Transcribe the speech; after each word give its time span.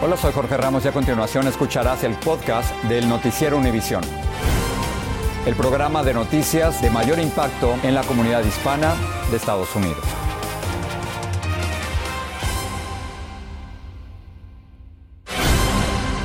Hola, 0.00 0.16
soy 0.16 0.32
Jorge 0.32 0.56
Ramos 0.56 0.84
y 0.84 0.88
a 0.88 0.92
continuación 0.92 1.48
escucharás 1.48 2.04
el 2.04 2.14
podcast 2.14 2.72
del 2.84 3.08
Noticiero 3.08 3.58
Univisión. 3.58 4.00
El 5.44 5.56
programa 5.56 6.04
de 6.04 6.14
noticias 6.14 6.80
de 6.80 6.88
mayor 6.88 7.18
impacto 7.18 7.74
en 7.82 7.96
la 7.96 8.04
comunidad 8.04 8.44
hispana 8.44 8.94
de 9.28 9.36
Estados 9.36 9.74
Unidos. 9.74 9.98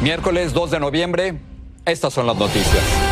Miércoles 0.03 0.53
2 0.53 0.69
de 0.69 0.79
noviembre, 0.79 1.39
estas 1.83 2.13
son 2.13 2.27
las 2.27 2.37
noticias. 2.37 3.02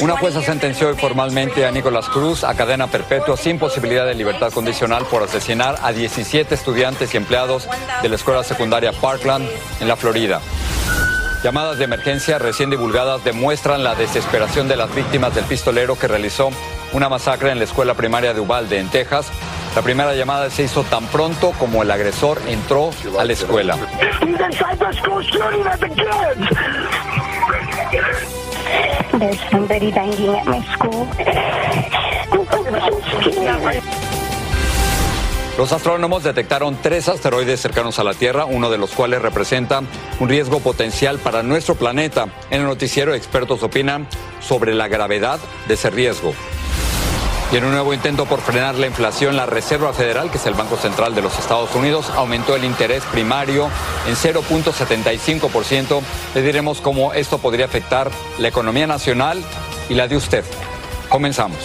Una 0.00 0.16
jueza 0.16 0.40
sentenció 0.40 0.88
hoy 0.88 0.94
formalmente 0.94 1.66
a 1.66 1.72
Nicolás 1.72 2.08
Cruz 2.08 2.44
a 2.44 2.54
cadena 2.54 2.86
perpetua 2.86 3.36
sin 3.36 3.58
posibilidad 3.58 4.06
de 4.06 4.14
libertad 4.14 4.52
condicional 4.52 5.04
por 5.06 5.24
asesinar 5.24 5.76
a 5.82 5.92
17 5.92 6.54
estudiantes 6.54 7.12
y 7.12 7.16
empleados 7.16 7.68
de 8.02 8.08
la 8.08 8.14
escuela 8.14 8.44
secundaria 8.44 8.92
Parkland 8.92 9.48
en 9.80 9.88
la 9.88 9.96
Florida. 9.96 10.40
Llamadas 11.42 11.76
de 11.76 11.84
emergencia 11.84 12.38
recién 12.38 12.70
divulgadas 12.70 13.22
demuestran 13.24 13.82
la 13.82 13.94
desesperación 13.94 14.68
de 14.68 14.76
las 14.76 14.94
víctimas 14.94 15.34
del 15.34 15.44
pistolero 15.44 15.98
que 15.98 16.08
realizó 16.08 16.50
una 16.92 17.08
masacre 17.08 17.50
en 17.50 17.58
la 17.58 17.64
escuela 17.64 17.94
primaria 17.94 18.32
de 18.32 18.40
Uvalde, 18.40 18.78
en 18.78 18.88
Texas. 18.88 19.26
La 19.74 19.82
primera 19.82 20.14
llamada 20.14 20.48
se 20.50 20.62
hizo 20.62 20.84
tan 20.84 21.04
pronto 21.08 21.50
como 21.58 21.82
el 21.82 21.90
agresor 21.90 22.40
entró 22.46 22.90
a 23.18 23.24
la 23.24 23.32
escuela. 23.32 23.76
Los 35.56 35.72
astrónomos 35.72 36.24
detectaron 36.24 36.76
tres 36.82 37.08
asteroides 37.08 37.60
cercanos 37.60 38.00
a 38.00 38.04
la 38.04 38.14
Tierra, 38.14 38.44
uno 38.44 38.70
de 38.70 38.78
los 38.78 38.90
cuales 38.90 39.22
representa 39.22 39.82
un 40.18 40.28
riesgo 40.28 40.58
potencial 40.58 41.18
para 41.18 41.44
nuestro 41.44 41.76
planeta. 41.76 42.26
En 42.50 42.62
el 42.62 42.66
noticiero, 42.66 43.14
expertos 43.14 43.62
opinan 43.62 44.08
sobre 44.40 44.74
la 44.74 44.88
gravedad 44.88 45.38
de 45.68 45.74
ese 45.74 45.90
riesgo. 45.90 46.34
Y 47.52 47.56
en 47.56 47.64
un 47.64 47.72
nuevo 47.72 47.94
intento 47.94 48.26
por 48.26 48.40
frenar 48.40 48.74
la 48.74 48.86
inflación, 48.86 49.36
la 49.36 49.46
Reserva 49.46 49.92
Federal, 49.92 50.30
que 50.30 50.38
es 50.38 50.46
el 50.46 50.54
Banco 50.54 50.76
Central 50.76 51.14
de 51.14 51.22
los 51.22 51.38
Estados 51.38 51.74
Unidos, 51.74 52.10
aumentó 52.16 52.56
el 52.56 52.64
interés 52.64 53.04
primario 53.04 53.70
en 54.06 54.16
0.75%. 54.16 56.00
Le 56.34 56.42
diremos 56.42 56.80
cómo 56.80 57.12
esto 57.12 57.38
podría 57.38 57.66
afectar 57.66 58.10
la 58.38 58.48
economía 58.48 58.86
nacional 58.86 59.42
y 59.88 59.94
la 59.94 60.08
de 60.08 60.16
usted. 60.16 60.44
Comenzamos. 61.08 61.58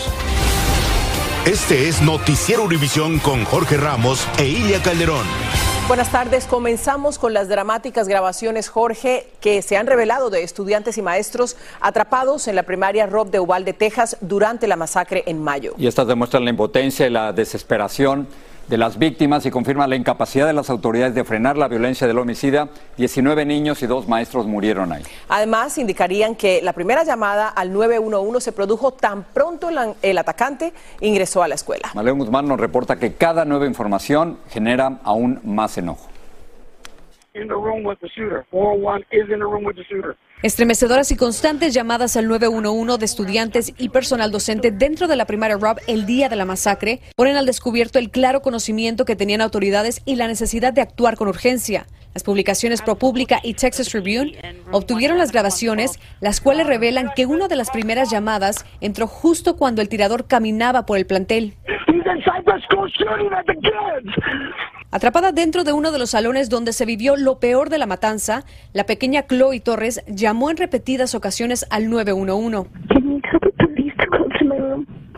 Este 1.45 1.87
es 1.87 2.01
Noticiero 2.01 2.63
Univisión 2.63 3.17
con 3.17 3.45
Jorge 3.45 3.77
Ramos 3.77 4.27
e 4.37 4.45
Ilia 4.45 4.81
Calderón. 4.83 5.25
Buenas 5.89 6.11
tardes. 6.11 6.45
Comenzamos 6.45 7.17
con 7.17 7.33
las 7.33 7.49
dramáticas 7.49 8.07
grabaciones, 8.07 8.69
Jorge, 8.69 9.25
que 9.41 9.63
se 9.63 9.75
han 9.75 9.87
revelado 9.87 10.29
de 10.29 10.43
estudiantes 10.43 10.99
y 10.99 11.01
maestros 11.01 11.57
atrapados 11.81 12.47
en 12.47 12.55
la 12.55 12.61
primaria 12.61 13.07
Rob 13.07 13.31
de 13.31 13.39
Uvalde, 13.39 13.73
Texas, 13.73 14.15
durante 14.21 14.67
la 14.67 14.75
masacre 14.75 15.23
en 15.25 15.43
mayo. 15.43 15.73
Y 15.79 15.87
estas 15.87 16.05
demuestran 16.05 16.43
la 16.43 16.51
impotencia 16.51 17.07
y 17.07 17.09
la 17.09 17.33
desesperación 17.33 18.27
de 18.69 18.77
las 18.77 18.99
víctimas 18.99 19.45
y 19.45 19.51
confirma 19.51 19.87
la 19.87 19.95
incapacidad 19.95 20.45
de 20.45 20.53
las 20.53 20.69
autoridades 20.69 21.15
de 21.15 21.23
frenar 21.23 21.57
la 21.57 21.67
violencia 21.67 22.05
del 22.07 22.19
homicida. 22.19 22.69
19 22.97 23.45
niños 23.45 23.81
y 23.81 23.87
dos 23.87 24.07
maestros 24.07 24.45
murieron 24.45 24.91
ahí. 24.91 25.03
Además, 25.27 25.77
indicarían 25.77 26.35
que 26.35 26.61
la 26.61 26.73
primera 26.73 27.03
llamada 27.03 27.47
al 27.47 27.73
911 27.73 28.43
se 28.43 28.51
produjo 28.51 28.91
tan 28.91 29.23
pronto 29.23 29.69
el, 30.01 30.17
atacante 30.17 30.73
ingresó 31.01 31.41
a 31.41 31.47
la 31.47 31.55
escuela. 31.55 31.89
Maleo 31.95 32.15
Guzmán 32.15 32.47
nos 32.47 32.59
reporta 32.59 32.97
que 32.97 33.13
cada 33.13 33.45
nueva 33.45 33.65
información 33.65 34.37
genera 34.49 34.99
aún 35.03 35.39
más 35.43 35.77
enojo. 35.77 36.08
Estremecedoras 40.41 41.11
y 41.11 41.17
constantes 41.17 41.73
llamadas 41.73 42.15
al 42.15 42.27
911 42.27 42.97
de 42.97 43.05
estudiantes 43.05 43.73
y 43.77 43.89
personal 43.89 44.31
docente 44.31 44.71
dentro 44.71 45.07
de 45.07 45.15
la 45.15 45.25
primaria 45.25 45.57
Rob 45.57 45.77
el 45.87 46.05
día 46.05 46.29
de 46.29 46.35
la 46.35 46.45
masacre 46.45 47.01
ponen 47.15 47.35
al 47.35 47.45
descubierto 47.45 47.99
el 47.99 48.09
claro 48.09 48.41
conocimiento 48.41 49.05
que 49.05 49.15
tenían 49.15 49.41
autoridades 49.41 50.01
y 50.05 50.15
la 50.15 50.27
necesidad 50.27 50.73
de 50.73 50.81
actuar 50.81 51.17
con 51.17 51.27
urgencia. 51.27 51.85
Las 52.13 52.23
publicaciones 52.23 52.81
ProPublica 52.81 53.39
y 53.43 53.53
Texas 53.53 53.89
Tribune 53.89 54.39
obtuvieron 54.71 55.17
las 55.17 55.31
grabaciones, 55.31 55.99
las 56.21 56.41
cuales 56.41 56.65
revelan 56.65 57.11
que 57.15 57.27
una 57.27 57.47
de 57.47 57.55
las 57.55 57.69
primeras 57.69 58.09
llamadas 58.09 58.65
entró 58.81 59.05
justo 59.05 59.55
cuando 59.57 59.81
el 59.81 59.89
tirador 59.89 60.25
caminaba 60.27 60.85
por 60.85 60.97
el 60.97 61.05
plantel. 61.05 61.53
Atrapada 64.91 65.31
dentro 65.31 65.63
de 65.63 65.71
uno 65.71 65.91
de 65.91 65.99
los 65.99 66.09
salones 66.09 66.49
donde 66.49 66.73
se 66.73 66.83
vivió 66.83 67.15
lo 67.15 67.39
peor 67.39 67.69
de 67.69 67.77
la 67.77 67.85
matanza, 67.85 68.43
la 68.73 68.85
pequeña 68.85 69.27
Chloe 69.27 69.59
Torres 69.59 70.03
llamó 70.07 70.49
en 70.49 70.57
repetidas 70.57 71.13
ocasiones 71.13 71.67
al 71.69 71.91
911. 71.91 72.67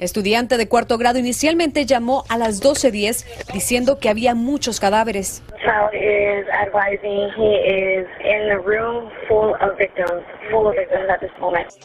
Estudiante 0.01 0.57
de 0.57 0.67
cuarto 0.67 0.97
grado 0.97 1.19
inicialmente 1.19 1.85
llamó 1.85 2.25
a 2.27 2.37
las 2.37 2.61
12.10 2.61 3.53
diciendo 3.53 3.97
que 3.99 4.09
había 4.09 4.35
muchos 4.35 4.81
cadáveres. 4.81 5.41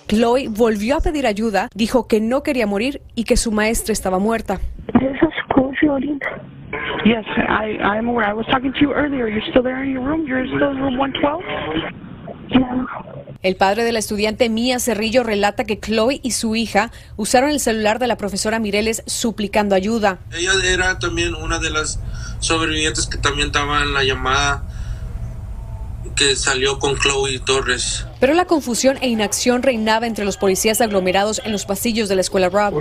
Chloe 0.08 0.48
volvió 0.48 0.96
a 0.96 1.00
pedir 1.00 1.26
ayuda, 1.26 1.68
dijo 1.72 2.08
que 2.08 2.20
no 2.20 2.42
quería 2.42 2.66
morir 2.66 3.00
y 3.14 3.24
que 3.24 3.36
su 3.36 3.52
maestra 3.52 3.92
estaba 3.92 4.18
muerta. 4.18 4.58
Yes, 7.04 7.24
I, 7.36 7.78
I'm 7.80 8.08
aware. 8.08 8.26
I 8.26 8.32
was 8.32 8.46
talking 8.46 8.72
to 8.72 8.80
you 8.80 8.92
earlier. 8.92 9.28
You're 9.28 9.48
still 9.50 9.62
there 9.62 9.82
in 9.82 9.90
your 9.90 10.02
room? 10.02 10.26
You're 10.26 10.46
still 10.46 10.70
in 10.70 10.78
room 10.78 10.98
112? 10.98 11.42
El 13.42 13.56
padre 13.56 13.84
de 13.84 13.92
la 13.92 13.98
estudiante 13.98 14.48
Mía 14.48 14.80
Cerrillo 14.80 15.22
relata 15.22 15.64
que 15.64 15.78
Chloe 15.78 16.20
y 16.22 16.32
su 16.32 16.56
hija 16.56 16.90
usaron 17.16 17.50
el 17.50 17.60
celular 17.60 17.98
de 17.98 18.06
la 18.06 18.16
profesora 18.16 18.58
Mireles 18.58 19.02
suplicando 19.06 19.74
ayuda. 19.74 20.18
Ella 20.32 20.52
era 20.64 20.98
también 20.98 21.34
una 21.34 21.58
de 21.58 21.70
las 21.70 22.00
sobrevivientes 22.40 23.06
que 23.06 23.18
también 23.18 23.48
estaba 23.48 23.82
en 23.82 23.94
la 23.94 24.04
llamada 24.04 24.64
que 26.16 26.34
salió 26.34 26.78
con 26.78 26.96
Chloe 26.98 27.38
Torres. 27.38 28.06
Pero 28.18 28.34
la 28.34 28.46
confusión 28.46 28.96
e 29.02 29.08
inacción 29.08 29.62
reinaba 29.62 30.06
entre 30.06 30.24
los 30.24 30.36
policías 30.38 30.80
aglomerados 30.80 31.40
en 31.44 31.52
los 31.52 31.66
pasillos 31.66 32.08
de 32.08 32.16
la 32.16 32.22
escuela 32.22 32.48
Rob. 32.48 32.72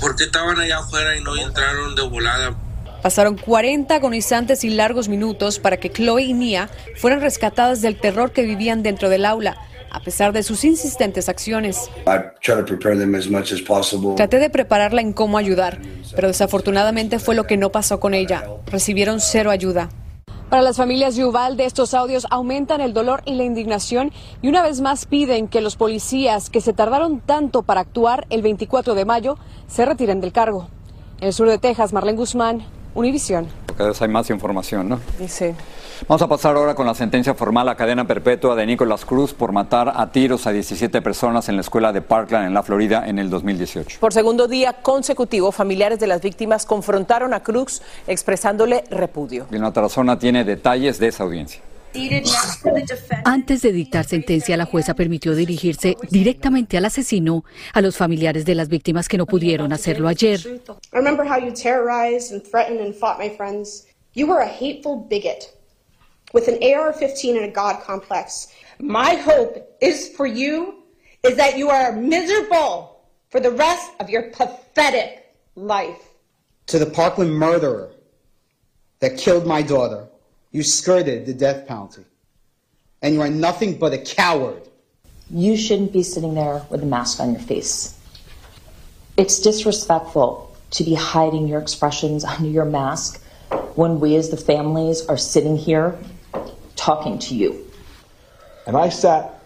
¿Por 0.00 0.16
qué 0.16 0.24
estaban 0.24 0.60
allá 0.60 0.78
afuera 0.78 1.16
y 1.16 1.22
no 1.22 1.36
entraron 1.36 1.94
de 1.94 2.02
volada? 2.02 2.56
Pasaron 3.02 3.36
40 3.38 3.94
agonizantes 3.94 4.62
y 4.64 4.70
largos 4.70 5.08
minutos 5.08 5.58
para 5.58 5.78
que 5.78 5.90
Chloe 5.90 6.24
y 6.24 6.34
Mia 6.34 6.68
fueran 6.96 7.20
rescatadas 7.20 7.80
del 7.80 7.98
terror 7.98 8.32
que 8.32 8.42
vivían 8.42 8.82
dentro 8.82 9.08
del 9.08 9.24
aula, 9.24 9.56
a 9.90 10.00
pesar 10.00 10.32
de 10.32 10.42
sus 10.42 10.64
insistentes 10.64 11.30
acciones. 11.30 11.88
Traté 14.16 14.38
de 14.38 14.50
prepararla 14.50 15.00
en 15.00 15.12
cómo 15.14 15.38
ayudar, 15.38 15.78
pero 16.14 16.28
desafortunadamente 16.28 17.18
fue 17.18 17.34
lo 17.34 17.46
que 17.46 17.56
no 17.56 17.72
pasó 17.72 18.00
con 18.00 18.12
ella. 18.12 18.44
Recibieron 18.66 19.20
cero 19.20 19.50
ayuda. 19.50 19.88
Para 20.50 20.62
las 20.62 20.78
familias 20.78 21.14
de 21.14 21.24
Uvalde, 21.24 21.64
estos 21.64 21.94
audios 21.94 22.26
aumentan 22.28 22.80
el 22.80 22.92
dolor 22.92 23.22
y 23.24 23.34
la 23.34 23.44
indignación 23.44 24.10
y 24.42 24.48
una 24.48 24.64
vez 24.64 24.80
más 24.80 25.06
piden 25.06 25.46
que 25.46 25.60
los 25.60 25.76
policías 25.76 26.50
que 26.50 26.60
se 26.60 26.72
tardaron 26.72 27.20
tanto 27.20 27.62
para 27.62 27.82
actuar 27.82 28.26
el 28.30 28.42
24 28.42 28.96
de 28.96 29.04
mayo 29.04 29.38
se 29.68 29.86
retiren 29.86 30.20
del 30.20 30.32
cargo. 30.32 30.66
En 31.20 31.28
el 31.28 31.32
sur 31.34 31.48
de 31.48 31.58
Texas, 31.58 31.92
Marlene 31.92 32.18
Guzmán, 32.18 32.66
Univisión. 32.96 33.46
Cada 33.76 33.90
vez 33.90 34.02
hay 34.02 34.08
más 34.08 34.28
información, 34.30 34.88
¿no? 34.88 34.98
Sí. 35.28 35.52
Vamos 36.08 36.22
a 36.22 36.28
pasar 36.28 36.56
ahora 36.56 36.74
con 36.74 36.86
la 36.86 36.94
sentencia 36.94 37.34
formal 37.34 37.68
a 37.68 37.76
cadena 37.76 38.06
perpetua 38.06 38.54
de 38.56 38.66
Nicolás 38.66 39.04
Cruz 39.04 39.34
por 39.34 39.52
matar 39.52 39.92
a 39.94 40.10
tiros 40.10 40.46
a 40.46 40.52
17 40.52 41.02
personas 41.02 41.48
en 41.48 41.56
la 41.56 41.60
escuela 41.60 41.92
de 41.92 42.00
Parkland 42.00 42.46
en 42.46 42.54
la 42.54 42.62
Florida 42.62 43.06
en 43.06 43.18
el 43.18 43.28
2018. 43.28 43.98
Por 44.00 44.12
segundo 44.12 44.48
día 44.48 44.72
consecutivo, 44.82 45.52
familiares 45.52 46.00
de 46.00 46.06
las 46.06 46.22
víctimas 46.22 46.64
confrontaron 46.64 47.34
a 47.34 47.40
Cruz 47.42 47.82
expresándole 48.06 48.84
repudio. 48.90 49.46
Y 49.50 49.58
Tarazona 49.72 50.18
tiene 50.18 50.44
detalles 50.44 50.98
de 50.98 51.08
esa 51.08 51.24
audiencia. 51.24 51.60
Antes 53.24 53.62
de 53.62 53.72
dictar 53.72 54.04
sentencia, 54.04 54.56
la 54.56 54.64
jueza 54.64 54.94
permitió 54.94 55.34
dirigirse 55.34 55.96
directamente 56.10 56.76
al 56.76 56.84
asesino 56.84 57.44
a 57.72 57.80
los 57.80 57.96
familiares 57.96 58.44
de 58.44 58.54
las 58.54 58.68
víctimas 58.68 59.08
que 59.08 59.18
no 59.18 59.26
pudieron 59.26 59.72
hacerlo 59.72 60.08
ayer. 60.08 60.40
I 60.40 60.96
remember 60.96 61.26
how 61.26 61.38
you 61.38 61.52
terrorized 61.52 62.32
and 62.32 62.42
threatened 62.42 62.80
and 62.80 62.94
fought 62.94 63.18
my 63.18 63.28
friends. 63.28 63.86
You 64.14 64.26
were 64.28 64.42
a 64.42 64.48
hateful 64.48 65.06
bigot 65.08 65.59
with 66.32 66.48
an 66.48 66.54
AR-15 66.54 67.36
and 67.36 67.44
a 67.46 67.50
God 67.50 67.82
complex. 67.82 68.48
My 68.78 69.14
hope 69.14 69.76
is 69.80 70.08
for 70.08 70.26
you 70.26 70.82
is 71.22 71.36
that 71.36 71.58
you 71.58 71.70
are 71.70 71.92
miserable 71.92 73.00
for 73.28 73.40
the 73.40 73.50
rest 73.50 73.92
of 74.00 74.08
your 74.10 74.30
pathetic 74.30 75.34
life. 75.54 76.08
To 76.68 76.78
the 76.78 76.86
Parkland 76.86 77.34
murderer 77.34 77.90
that 79.00 79.18
killed 79.18 79.46
my 79.46 79.62
daughter. 79.62 80.06
You 80.52 80.62
skirted 80.62 81.26
the 81.26 81.34
death 81.34 81.66
penalty. 81.66 82.04
And 83.02 83.14
you 83.14 83.22
are 83.22 83.30
nothing 83.30 83.78
but 83.78 83.92
a 83.92 83.98
coward. 83.98 84.62
You 85.30 85.56
shouldn't 85.56 85.92
be 85.92 86.02
sitting 86.02 86.34
there 86.34 86.64
with 86.70 86.82
a 86.82 86.86
mask 86.86 87.20
on 87.20 87.32
your 87.32 87.40
face. 87.40 87.96
It's 89.16 89.38
disrespectful 89.40 90.54
to 90.72 90.84
be 90.84 90.94
hiding 90.94 91.48
your 91.48 91.60
expressions 91.60 92.24
under 92.24 92.48
your 92.48 92.64
mask 92.64 93.22
when 93.74 94.00
we 94.00 94.16
as 94.16 94.30
the 94.30 94.36
families 94.36 95.06
are 95.06 95.16
sitting 95.16 95.56
here 95.56 95.98
talking 96.80 97.18
to 97.18 97.34
you. 97.34 97.66
And 98.66 98.76
I 98.76 98.88
sat 98.88 99.42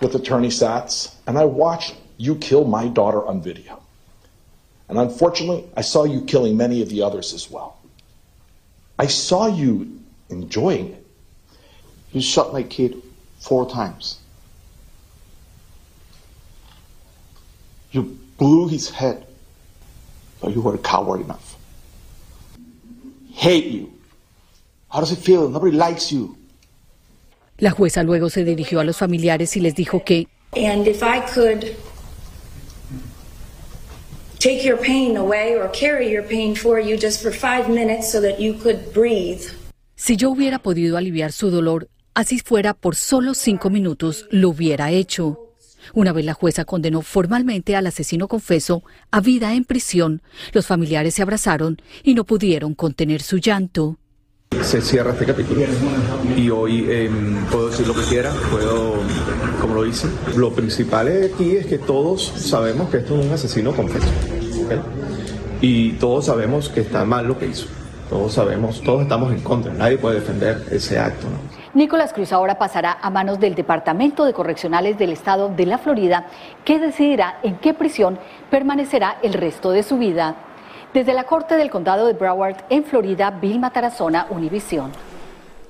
with 0.00 0.14
Attorney 0.16 0.48
Satz 0.48 1.14
and 1.26 1.38
I 1.38 1.44
watched 1.44 1.94
you 2.16 2.34
kill 2.34 2.64
my 2.64 2.88
daughter 2.88 3.24
on 3.24 3.40
video. 3.40 3.80
And 4.88 4.98
unfortunately, 4.98 5.64
I 5.76 5.82
saw 5.82 6.04
you 6.04 6.22
killing 6.22 6.56
many 6.56 6.82
of 6.82 6.88
the 6.88 7.02
others 7.02 7.32
as 7.32 7.50
well. 7.50 7.78
I 8.98 9.06
saw 9.06 9.46
you 9.46 10.00
enjoying 10.28 10.88
it. 10.92 11.06
You 12.12 12.20
shot 12.20 12.52
my 12.52 12.64
kid 12.64 13.00
four 13.38 13.70
times. 13.70 14.18
You 17.92 18.18
blew 18.38 18.68
his 18.68 18.90
head, 18.90 19.26
but 20.40 20.52
you 20.52 20.60
were 20.60 20.76
coward 20.78 21.20
enough. 21.20 21.56
Hate 23.32 23.66
you. 23.66 23.93
How 24.94 25.00
does 25.00 25.10
it 25.10 25.18
feel? 25.18 25.48
Nobody 25.50 25.72
likes 25.76 26.12
you. 26.12 26.36
La 27.58 27.70
jueza 27.72 28.04
luego 28.04 28.30
se 28.30 28.44
dirigió 28.44 28.78
a 28.78 28.84
los 28.84 28.96
familiares 28.96 29.56
y 29.56 29.60
les 29.60 29.74
dijo 29.74 30.04
que 30.04 30.28
And 30.56 30.86
if 30.86 31.02
I 31.02 31.20
could 31.34 31.74
take 34.38 34.64
your 34.64 34.78
pain 34.78 35.16
away 35.16 35.56
or 35.56 35.68
carry 35.72 36.10
your 36.12 36.22
pain 36.22 36.54
for 36.54 36.78
you 36.78 36.96
just 36.96 37.22
for 37.22 37.32
five 37.32 37.68
minutes 37.68 38.12
so 38.12 38.20
that 38.20 38.38
you 38.38 38.54
could 38.54 38.92
breathe. 38.94 39.40
si 39.96 40.16
yo 40.16 40.30
hubiera 40.30 40.60
podido 40.60 40.96
aliviar 40.96 41.32
su 41.32 41.50
dolor, 41.50 41.88
así 42.14 42.38
fuera 42.38 42.72
por 42.72 42.94
solo 42.94 43.34
cinco 43.34 43.70
minutos, 43.70 44.26
lo 44.30 44.50
hubiera 44.50 44.92
hecho. 44.92 45.40
Una 45.92 46.12
vez 46.12 46.24
la 46.24 46.34
jueza 46.34 46.64
condenó 46.64 47.02
formalmente 47.02 47.74
al 47.74 47.86
asesino 47.86 48.28
confeso 48.28 48.84
a 49.10 49.20
vida 49.20 49.54
en 49.54 49.64
prisión, 49.64 50.22
los 50.52 50.66
familiares 50.66 51.14
se 51.14 51.22
abrazaron 51.22 51.82
y 52.04 52.14
no 52.14 52.24
pudieron 52.24 52.74
contener 52.74 53.22
su 53.22 53.38
llanto. 53.38 53.98
Se 54.62 54.80
cierra 54.80 55.12
este 55.12 55.26
capítulo 55.26 55.62
y 56.36 56.50
hoy 56.50 56.86
eh, 56.88 57.10
puedo 57.50 57.68
decir 57.68 57.86
lo 57.86 57.94
que 57.94 58.02
quiera, 58.02 58.32
puedo, 58.50 58.94
como 59.60 59.74
lo 59.74 59.86
hice. 59.86 60.08
Lo 60.36 60.52
principal 60.52 61.08
aquí 61.32 61.56
es 61.56 61.66
que 61.66 61.78
todos 61.78 62.32
sabemos 62.36 62.90
que 62.90 62.98
esto 62.98 63.18
es 63.18 63.26
un 63.26 63.32
asesino 63.32 63.72
confeso. 63.72 64.08
Y 65.60 65.92
todos 65.92 66.26
sabemos 66.26 66.68
que 66.68 66.80
está 66.80 67.04
mal 67.04 67.26
lo 67.26 67.38
que 67.38 67.46
hizo. 67.46 67.66
Todos 68.08 68.34
sabemos, 68.34 68.82
todos 68.82 69.02
estamos 69.02 69.32
en 69.32 69.40
contra. 69.40 69.72
Nadie 69.72 69.98
puede 69.98 70.20
defender 70.20 70.64
ese 70.70 70.98
acto. 70.98 71.26
Nicolás 71.74 72.12
Cruz 72.12 72.32
ahora 72.32 72.56
pasará 72.56 72.98
a 73.02 73.10
manos 73.10 73.40
del 73.40 73.54
Departamento 73.54 74.24
de 74.24 74.32
Correccionales 74.32 74.96
del 74.96 75.10
Estado 75.10 75.48
de 75.48 75.66
la 75.66 75.78
Florida, 75.78 76.26
que 76.64 76.78
decidirá 76.78 77.38
en 77.42 77.56
qué 77.56 77.74
prisión 77.74 78.18
permanecerá 78.50 79.18
el 79.22 79.32
resto 79.32 79.72
de 79.72 79.82
su 79.82 79.98
vida. 79.98 80.36
Desde 80.94 81.12
la 81.12 81.24
Corte 81.24 81.56
del 81.56 81.70
Condado 81.70 82.06
de 82.06 82.12
Broward, 82.12 82.54
en 82.70 82.84
Florida, 82.84 83.32
Vilma 83.32 83.72
Tarazona, 83.72 84.28
Univisión. 84.30 84.92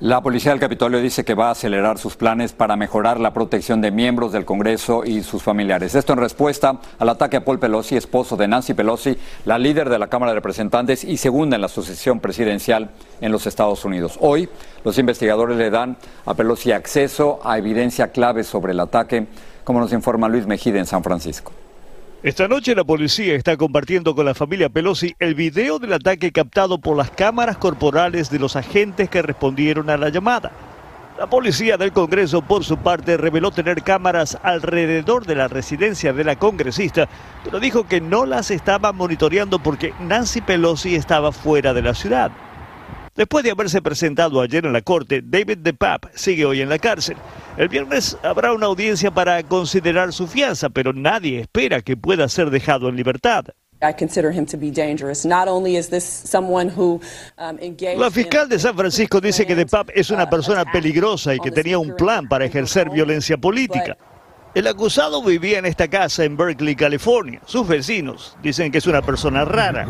La 0.01 0.21
policía 0.21 0.51
del 0.51 0.61
Capitolio 0.61 1.01
dice 1.01 1.25
que 1.25 1.33
va 1.33 1.49
a 1.49 1.53
acelerar 1.53 1.97
sus 1.97 2.15
planes 2.15 2.53
para 2.53 2.77
mejorar 2.77 3.19
la 3.19 3.33
protección 3.33 3.81
de 3.81 3.91
miembros 3.91 4.33
del 4.33 4.45
Congreso 4.45 5.03
y 5.03 5.23
sus 5.23 5.43
familiares. 5.43 5.95
Esto 5.95 6.13
en 6.13 6.19
respuesta 6.19 6.79
al 6.99 7.09
ataque 7.09 7.39
a 7.39 7.45
Paul 7.47 7.59
Pelosi, 7.59 7.97
esposo 7.97 8.37
de 8.37 8.49
Nancy 8.49 8.75
Pelosi, 8.75 9.17
la 9.47 9.59
líder 9.59 9.89
de 9.89 9.99
la 9.99 10.09
Cámara 10.09 10.33
de 10.33 10.37
Representantes 10.37 11.05
y 11.05 11.17
segunda 11.17 11.57
en 11.57 11.63
la 11.63 11.69
sucesión 11.69 12.21
presidencial 12.21 12.91
en 13.23 13.33
los 13.33 13.47
Estados 13.47 13.83
Unidos. 13.87 14.19
Hoy, 14.21 14.51
los 14.85 14.99
investigadores 14.99 15.57
le 15.57 15.71
dan 15.71 15.97
a 16.27 16.35
Pelosi 16.35 16.71
acceso 16.73 17.41
a 17.43 17.57
evidencia 17.57 18.09
clave 18.09 18.45
sobre 18.45 18.73
el 18.73 18.81
ataque, 18.81 19.27
como 19.65 19.81
nos 19.81 19.95
informa 19.95 20.29
Luis 20.29 20.47
Mejide 20.47 20.81
en 20.81 20.87
San 20.87 21.03
Francisco. 21.03 21.53
Esta 22.25 22.49
noche 22.49 22.75
la 22.75 22.85
policía 22.85 23.35
está 23.35 23.59
compartiendo 23.59 24.15
con 24.15 24.25
la 24.25 24.33
familia 24.33 24.71
Pelosi 24.71 25.15
el 25.19 25.35
video 25.35 25.79
del 25.79 25.93
ataque 25.93 26.33
captado 26.33 26.79
por 26.79 26.97
las 26.97 27.11
cámaras 27.11 27.59
corporales 27.59 28.31
de 28.31 28.39
los 28.39 28.57
agentes 28.57 29.11
que 29.11 29.21
respondieron 29.21 29.91
a 29.91 29.99
la 29.99 30.09
llamada. 30.09 30.51
La 31.19 31.27
policía 31.27 31.77
del 31.77 31.93
Congreso, 31.93 32.41
por 32.41 32.65
su 32.65 32.79
parte, 32.79 33.19
reveló 33.19 33.51
tener 33.51 33.83
cámaras 33.83 34.39
alrededor 34.43 35.27
de 35.27 35.35
la 35.35 35.49
residencia 35.49 36.15
de 36.15 36.25
la 36.25 36.37
congresista, 36.37 37.11
pero 37.45 37.61
dijo 37.61 37.87
que 37.87 38.01
no 38.01 38.25
las 38.25 38.51
estaba 38.51 38.93
monitoreando 38.93 39.59
porque 39.59 39.93
Nancy 40.01 40.41
Pelosi 40.41 40.95
estaba 40.95 41.31
fuera 41.31 41.75
de 41.75 41.83
la 41.83 41.93
ciudad. 41.93 42.33
Después 43.15 43.45
de 43.45 43.53
haberse 43.53 43.81
presentado 43.81 44.41
ayer 44.41 44.67
en 44.67 44.73
la 44.73 44.83
corte, 44.83 45.23
David 45.25 45.59
DePape 45.59 46.09
sigue 46.15 46.45
hoy 46.45 46.61
en 46.61 46.69
la 46.69 46.81
cárcel. 46.81 47.17
El 47.57 47.69
viernes 47.69 48.19
habrá 48.25 48.53
una 48.53 48.67
audiencia 48.67 49.13
para 49.13 49.41
considerar 49.45 50.13
su 50.13 50.27
fianza, 50.27 50.69
pero 50.69 50.93
nadie 50.93 51.41
espera 51.41 51.81
que 51.81 51.97
pueda 51.97 52.29
ser 52.29 52.51
dejado 52.51 52.89
en 52.89 52.97
libertad. 52.97 53.45
La 57.97 58.11
fiscal 58.11 58.49
de 58.49 58.59
San 58.59 58.77
Francisco 58.77 59.21
dice 59.21 59.47
que 59.47 59.55
DePape 59.55 59.93
es 59.95 60.11
una 60.11 60.29
persona 60.29 60.65
peligrosa 60.65 61.35
y 61.35 61.39
que 61.39 61.53
tenía 61.53 61.79
un 61.79 61.95
plan 61.95 62.27
para 62.27 62.47
ejercer 62.47 62.91
violencia 62.91 63.37
política. 63.37 63.97
El 64.55 64.69
acusado 64.69 65.23
vivía 65.23 65.59
en 65.59 65.67
esta 65.67 65.89
casa 65.89 66.25
en 66.25 66.37
Berkeley, 66.37 66.77
California. 66.77 67.41
Sus 67.45 67.67
vecinos 67.67 68.37
dicen 68.41 68.71
que 68.71 68.79
es 68.79 68.87
una 68.87 69.03
persona 69.03 69.45
rara. 69.45 69.85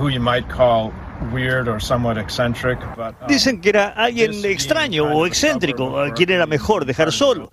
Dicen 3.29 3.61
que 3.61 3.69
era 3.69 3.88
alguien 3.88 4.44
extraño 4.44 5.05
o 5.05 5.26
excéntrico, 5.26 5.99
a 5.99 6.12
quien 6.12 6.31
era 6.31 6.47
mejor 6.47 6.85
dejar 6.85 7.12
solo. 7.12 7.50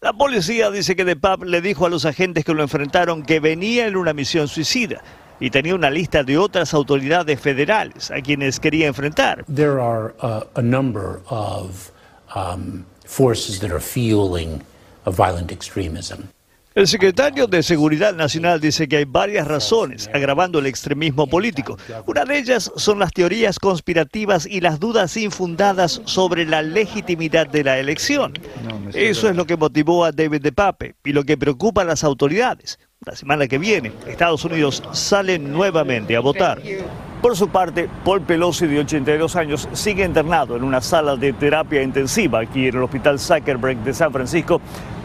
La 0.00 0.12
policía 0.12 0.70
dice 0.70 0.96
que 0.96 1.04
DePape 1.04 1.46
le 1.46 1.60
dijo 1.60 1.86
a 1.86 1.88
los 1.88 2.04
agentes 2.04 2.44
que 2.44 2.52
lo 2.52 2.62
enfrentaron 2.62 3.22
que 3.22 3.38
venía 3.38 3.86
en 3.86 3.96
una 3.96 4.12
misión 4.12 4.48
suicida 4.48 5.00
y 5.38 5.50
tenía 5.50 5.74
una 5.74 5.90
lista 5.90 6.24
de 6.24 6.38
otras 6.38 6.74
autoridades 6.74 7.40
federales 7.40 8.10
a 8.10 8.20
quienes 8.20 8.58
quería 8.58 8.88
enfrentar. 8.88 9.44
There 9.44 9.80
are 9.80 10.14
uh, 10.20 10.44
a 10.56 10.62
number 10.62 11.20
of 11.28 11.92
um, 12.34 12.84
forces 13.04 13.60
that 13.60 13.70
are 13.70 13.80
fueling 13.80 14.62
a 15.04 15.10
violent 15.10 15.52
extremism. 15.52 16.28
El 16.74 16.88
secretario 16.88 17.46
de 17.46 17.62
Seguridad 17.62 18.14
Nacional 18.14 18.58
dice 18.58 18.88
que 18.88 18.96
hay 18.96 19.04
varias 19.04 19.46
razones 19.46 20.08
agravando 20.14 20.58
el 20.58 20.64
extremismo 20.64 21.26
político. 21.26 21.76
Una 22.06 22.24
de 22.24 22.38
ellas 22.38 22.72
son 22.76 22.98
las 22.98 23.12
teorías 23.12 23.58
conspirativas 23.58 24.46
y 24.46 24.62
las 24.62 24.80
dudas 24.80 25.18
infundadas 25.18 26.00
sobre 26.06 26.46
la 26.46 26.62
legitimidad 26.62 27.46
de 27.46 27.64
la 27.64 27.78
elección. 27.78 28.32
Eso 28.94 29.28
es 29.28 29.36
lo 29.36 29.44
que 29.44 29.58
motivó 29.58 30.06
a 30.06 30.12
David 30.12 30.40
DePape 30.40 30.94
y 31.04 31.12
lo 31.12 31.24
que 31.24 31.36
preocupa 31.36 31.82
a 31.82 31.84
las 31.84 32.04
autoridades. 32.04 32.78
La 33.04 33.16
semana 33.16 33.46
que 33.48 33.58
viene, 33.58 33.92
Estados 34.06 34.42
Unidos 34.44 34.82
sale 34.92 35.38
nuevamente 35.38 36.16
a 36.16 36.20
votar. 36.20 36.62
Por 37.20 37.36
su 37.36 37.48
parte, 37.48 37.88
Paul 38.04 38.22
Pelosi, 38.22 38.66
de 38.66 38.80
82 38.80 39.36
años, 39.36 39.68
sigue 39.74 40.04
internado 40.04 40.56
en 40.56 40.64
una 40.64 40.80
sala 40.80 41.16
de 41.16 41.32
terapia 41.32 41.82
intensiva 41.82 42.40
aquí 42.40 42.66
en 42.66 42.76
el 42.76 42.82
Hospital 42.82 43.18
Zuckerberg 43.18 43.78
de 43.84 43.94
San 43.94 44.12
Francisco. 44.12 44.60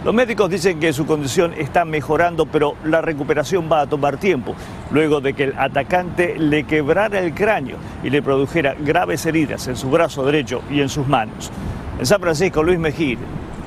Los 0.08 0.16
médicos 0.16 0.50
dicen 0.50 0.80
que 0.80 0.94
su 0.94 1.06
condición 1.06 1.54
está 1.58 1.84
mejorando, 1.84 2.46
pero 2.46 2.76
la 2.86 3.02
recuperación 3.02 3.70
va 3.70 3.82
a 3.82 3.88
tomar 3.88 4.16
tiempo, 4.16 4.56
luego 4.90 5.20
de 5.20 5.34
que 5.34 5.44
el 5.44 5.54
atacante 5.58 6.40
le 6.40 6.64
quebrara 6.64 7.20
el 7.20 7.34
cráneo 7.34 7.76
y 8.06 8.10
le 8.10 8.22
produjera 8.22 8.74
graves 8.80 9.26
heridas 9.26 9.68
en 9.68 9.76
su 9.76 9.90
brazo 9.90 10.24
derecho 10.24 10.62
y 10.72 10.80
en 10.80 10.88
sus 10.88 11.06
manos. 11.10 11.52
En 12.00 12.06
San 12.06 12.22
Francisco, 12.22 12.64
Luis 12.64 12.80
Mejía, 12.80 13.18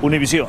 Univisión. 0.01 0.47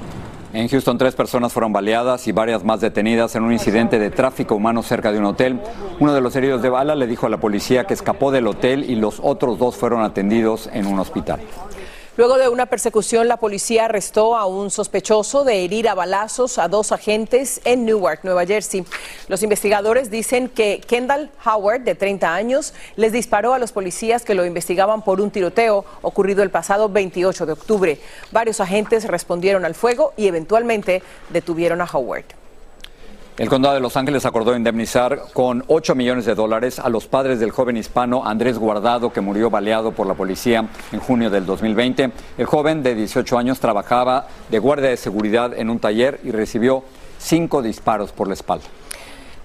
En 0.55 0.67
Houston, 0.67 0.97
tres 0.97 1.15
personas 1.15 1.53
fueron 1.53 1.75
baleadas 1.75 2.27
y 2.27 2.33
varias 2.33 2.65
más 2.65 2.81
detenidas 2.81 3.37
en 3.37 3.43
un 3.43 3.53
incidente 3.53 3.99
de 3.99 4.09
tráfico 4.09 4.55
humano 4.55 4.83
cerca 4.83 5.13
de 5.13 5.19
un 5.19 5.27
hotel. 5.27 5.61
Uno 6.01 6.15
de 6.15 6.23
los 6.23 6.35
heridos 6.35 6.63
de 6.63 6.71
bala 6.71 6.95
le 6.95 7.07
dijo 7.07 7.27
a 7.27 7.29
la 7.29 7.37
policía 7.37 7.85
que 7.85 7.93
escapó 7.93 8.31
del 8.31 8.47
hotel 8.47 8.89
y 8.89 8.95
los 8.95 9.21
otros 9.23 9.59
dos 9.59 9.77
fueron 9.77 10.03
atendidos 10.03 10.71
en 10.73 10.87
un 10.87 10.99
hospital. 11.01 11.41
Luego 12.19 12.37
de 12.37 12.51
una 12.51 12.67
persecución, 12.67 13.27
la 13.27 13.39
policía 13.39 13.87
arrestó 13.87 14.37
a 14.37 14.45
un 14.45 14.71
sospechoso 14.71 15.45
de 15.45 15.65
herir 15.65 15.89
a 15.89 15.95
balazos 15.95 16.59
a 16.59 16.69
dos 16.69 16.93
agentes 16.93 17.63
en 17.65 17.87
Newark, 17.87 18.21
Nueva 18.23 18.45
Jersey. 18.45 18.85
Los 19.29 19.43
investigadores 19.43 20.11
dicen 20.11 20.51
que 20.51 20.83
Kendall 20.87 21.31
Howard, 21.43 21.81
de 21.81 21.95
30 21.95 22.35
años, 22.35 22.75
les 22.97 23.13
disparó 23.13 23.55
a 23.55 23.59
los 23.59 23.73
policías 23.73 24.27
que 24.27 24.35
lo 24.35 24.45
investigaban 24.45 25.01
por 25.01 25.23
un 25.23 25.31
tiroteo 25.31 25.87
ocurrido 26.03 26.43
el 26.43 26.51
pasado 26.51 26.91
28 26.91 27.47
de 27.47 27.53
octubre. 27.53 27.99
Varios 28.31 28.61
agentes 28.61 29.05
respondieron 29.05 29.65
al 29.65 29.75
fuego 29.75 30.13
y 30.19 30.27
eventualmente 30.27 31.03
detuvieron 31.31 31.81
a 31.81 31.89
Howard. 31.91 32.42
El 33.39 33.49
condado 33.49 33.75
de 33.75 33.81
Los 33.81 33.97
Ángeles 33.97 34.27
acordó 34.27 34.55
indemnizar 34.55 35.23
con 35.33 35.65
8 35.67 35.95
millones 35.95 36.27
de 36.27 36.35
dólares 36.35 36.79
a 36.79 36.91
los 36.91 37.07
padres 37.07 37.41
del 37.41 37.51
joven 37.51 37.79
hispano 37.79 38.27
Andrés 38.27 38.59
Guardado, 38.59 39.11
que 39.11 39.23
murió 39.23 39.49
baleado 39.49 39.93
por 39.93 40.07
la 40.07 40.13
policía 40.13 40.69
en 40.93 41.01
junio 41.01 41.31
del 41.31 41.47
2020. 41.47 42.13
El 42.37 42.45
joven 42.45 42.83
de 42.83 42.95
18 42.95 43.39
años 43.39 43.59
trabajaba 43.59 44.27
de 44.51 44.59
guardia 44.59 44.91
de 44.91 44.99
seguridad 44.99 45.55
en 45.59 45.71
un 45.71 45.79
taller 45.79 46.21
y 46.25 46.31
recibió 46.31 46.85
cinco 47.19 47.63
disparos 47.63 48.13
por 48.13 48.29
la 48.29 48.35
espalda. 48.35 48.67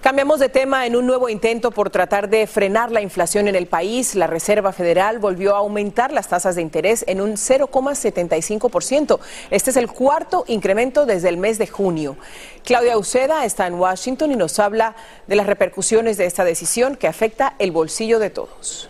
Cambiamos 0.02 0.38
de 0.38 0.48
tema 0.48 0.86
en 0.86 0.94
un 0.94 1.06
nuevo 1.06 1.28
intento 1.28 1.72
por 1.72 1.90
tratar 1.90 2.28
de 2.28 2.46
frenar 2.46 2.92
la 2.92 3.00
inflación 3.00 3.48
en 3.48 3.56
el 3.56 3.66
país. 3.66 4.14
La 4.14 4.28
Reserva 4.28 4.72
Federal 4.72 5.18
volvió 5.18 5.56
a 5.56 5.58
aumentar 5.58 6.12
las 6.12 6.28
tasas 6.28 6.54
de 6.54 6.62
interés 6.62 7.04
en 7.08 7.20
un 7.20 7.32
0,75%. 7.32 9.18
Este 9.50 9.70
es 9.70 9.76
el 9.76 9.88
cuarto 9.88 10.44
incremento 10.46 11.04
desde 11.04 11.28
el 11.28 11.36
mes 11.36 11.58
de 11.58 11.66
junio. 11.66 12.16
Claudia 12.64 12.96
Uceda 12.96 13.44
está 13.44 13.66
en 13.66 13.74
Washington 13.74 14.30
y 14.30 14.36
nos 14.36 14.60
habla 14.60 14.94
de 15.26 15.34
las 15.34 15.46
repercusiones 15.46 16.16
de 16.16 16.26
esta 16.26 16.44
decisión 16.44 16.94
que 16.94 17.08
afecta 17.08 17.54
el 17.58 17.72
bolsillo 17.72 18.20
de 18.20 18.30
todos. 18.30 18.88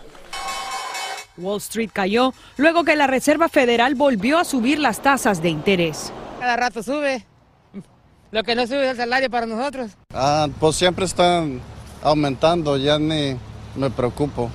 Wall 1.39 1.59
Street 1.59 1.91
cayó 1.91 2.35
luego 2.59 2.85
que 2.85 2.97
la 2.97 3.07
Reserva 3.07 3.49
Federal 3.49 3.95
volvió 3.95 4.39
a 4.39 4.45
subir 4.45 4.79
las 4.79 5.01
tasas 5.01 5.41
de 5.41 5.49
interés. 5.49 6.13
Cada 6.39 6.57
rato 6.57 6.83
sube. 6.83 7.25
Lo 8.31 8.43
que 8.45 8.55
no 8.55 8.67
sube 8.67 8.85
es 8.85 8.91
el 8.91 8.97
salario 8.97 9.31
para 9.31 9.47
nosotros. 9.47 9.93
Ah, 10.13 10.49
pues 10.61 10.77
siempre 10.77 11.07
están 11.07 11.61
aumentando, 12.03 12.77
ya 12.77 12.99
ni 12.99 13.37
me 13.75 13.91
preocupo. 13.91 14.51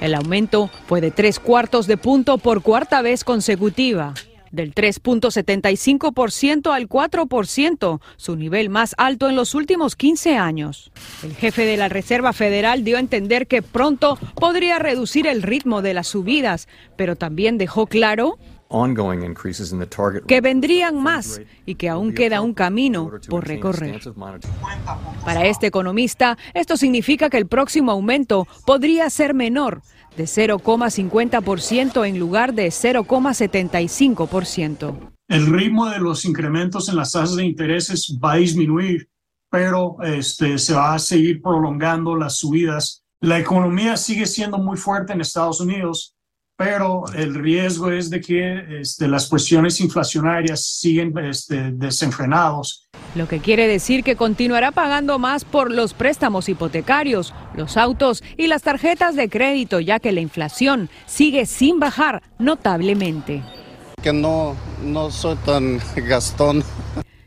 El 0.00 0.14
aumento 0.14 0.70
fue 0.86 1.00
de 1.00 1.10
tres 1.10 1.38
cuartos 1.38 1.86
de 1.86 1.96
punto 1.96 2.38
por 2.38 2.62
cuarta 2.62 3.02
vez 3.02 3.22
consecutiva, 3.22 4.14
del 4.50 4.74
3.75% 4.74 6.72
al 6.72 6.88
4%, 6.88 8.00
su 8.16 8.36
nivel 8.36 8.68
más 8.68 8.94
alto 8.98 9.28
en 9.28 9.36
los 9.36 9.54
últimos 9.54 9.94
15 9.94 10.36
años. 10.36 10.90
El 11.22 11.34
jefe 11.34 11.64
de 11.66 11.76
la 11.76 11.88
Reserva 11.88 12.32
Federal 12.32 12.82
dio 12.82 12.96
a 12.96 13.00
entender 13.00 13.46
que 13.46 13.62
pronto 13.62 14.18
podría 14.34 14.78
reducir 14.78 15.26
el 15.26 15.42
ritmo 15.42 15.82
de 15.82 15.94
las 15.94 16.08
subidas, 16.08 16.66
pero 16.96 17.14
también 17.14 17.56
dejó 17.58 17.86
claro 17.86 18.38
que 20.26 20.40
vendrían 20.40 21.02
más 21.02 21.40
y 21.66 21.74
que 21.74 21.88
aún 21.88 22.14
queda 22.14 22.40
un 22.40 22.54
camino 22.54 23.10
por 23.28 23.46
recorrer. 23.46 24.00
Para 25.24 25.46
este 25.46 25.66
economista, 25.66 26.38
esto 26.54 26.76
significa 26.76 27.30
que 27.30 27.38
el 27.38 27.46
próximo 27.46 27.92
aumento 27.92 28.46
podría 28.64 29.10
ser 29.10 29.34
menor, 29.34 29.82
de 30.16 30.24
0,50% 30.24 32.06
en 32.06 32.18
lugar 32.18 32.54
de 32.54 32.68
0,75%. 32.68 35.12
El 35.28 35.46
ritmo 35.46 35.88
de 35.88 35.98
los 35.98 36.24
incrementos 36.24 36.88
en 36.88 36.96
las 36.96 37.12
tasas 37.12 37.36
de 37.36 37.44
intereses 37.44 38.18
va 38.22 38.32
a 38.32 38.36
disminuir, 38.36 39.08
pero 39.50 39.96
este, 40.02 40.58
se 40.58 40.74
va 40.74 40.94
a 40.94 40.98
seguir 40.98 41.40
prolongando 41.40 42.16
las 42.16 42.36
subidas. 42.36 43.04
La 43.20 43.38
economía 43.38 43.96
sigue 43.96 44.26
siendo 44.26 44.58
muy 44.58 44.76
fuerte 44.76 45.12
en 45.12 45.20
Estados 45.20 45.60
Unidos, 45.60 46.16
pero 46.62 47.02
el 47.16 47.34
riesgo 47.34 47.90
es 47.90 48.08
de 48.08 48.20
que 48.20 48.80
este, 48.80 49.08
las 49.08 49.28
presiones 49.28 49.80
inflacionarias 49.80 50.64
siguen 50.64 51.12
este, 51.18 51.72
desenfrenados. 51.72 52.88
Lo 53.16 53.26
que 53.26 53.40
quiere 53.40 53.66
decir 53.66 54.04
que 54.04 54.14
continuará 54.14 54.70
pagando 54.70 55.18
más 55.18 55.44
por 55.44 55.72
los 55.72 55.92
préstamos 55.92 56.48
hipotecarios, 56.48 57.34
los 57.56 57.76
autos 57.76 58.22
y 58.36 58.46
las 58.46 58.62
tarjetas 58.62 59.16
de 59.16 59.28
crédito, 59.28 59.80
ya 59.80 59.98
que 59.98 60.12
la 60.12 60.20
inflación 60.20 60.88
sigue 61.06 61.46
sin 61.46 61.80
bajar 61.80 62.22
notablemente. 62.38 63.42
Que 64.00 64.12
no, 64.12 64.54
no 64.84 65.10
soy 65.10 65.34
tan 65.44 65.80
gastón. 65.96 66.62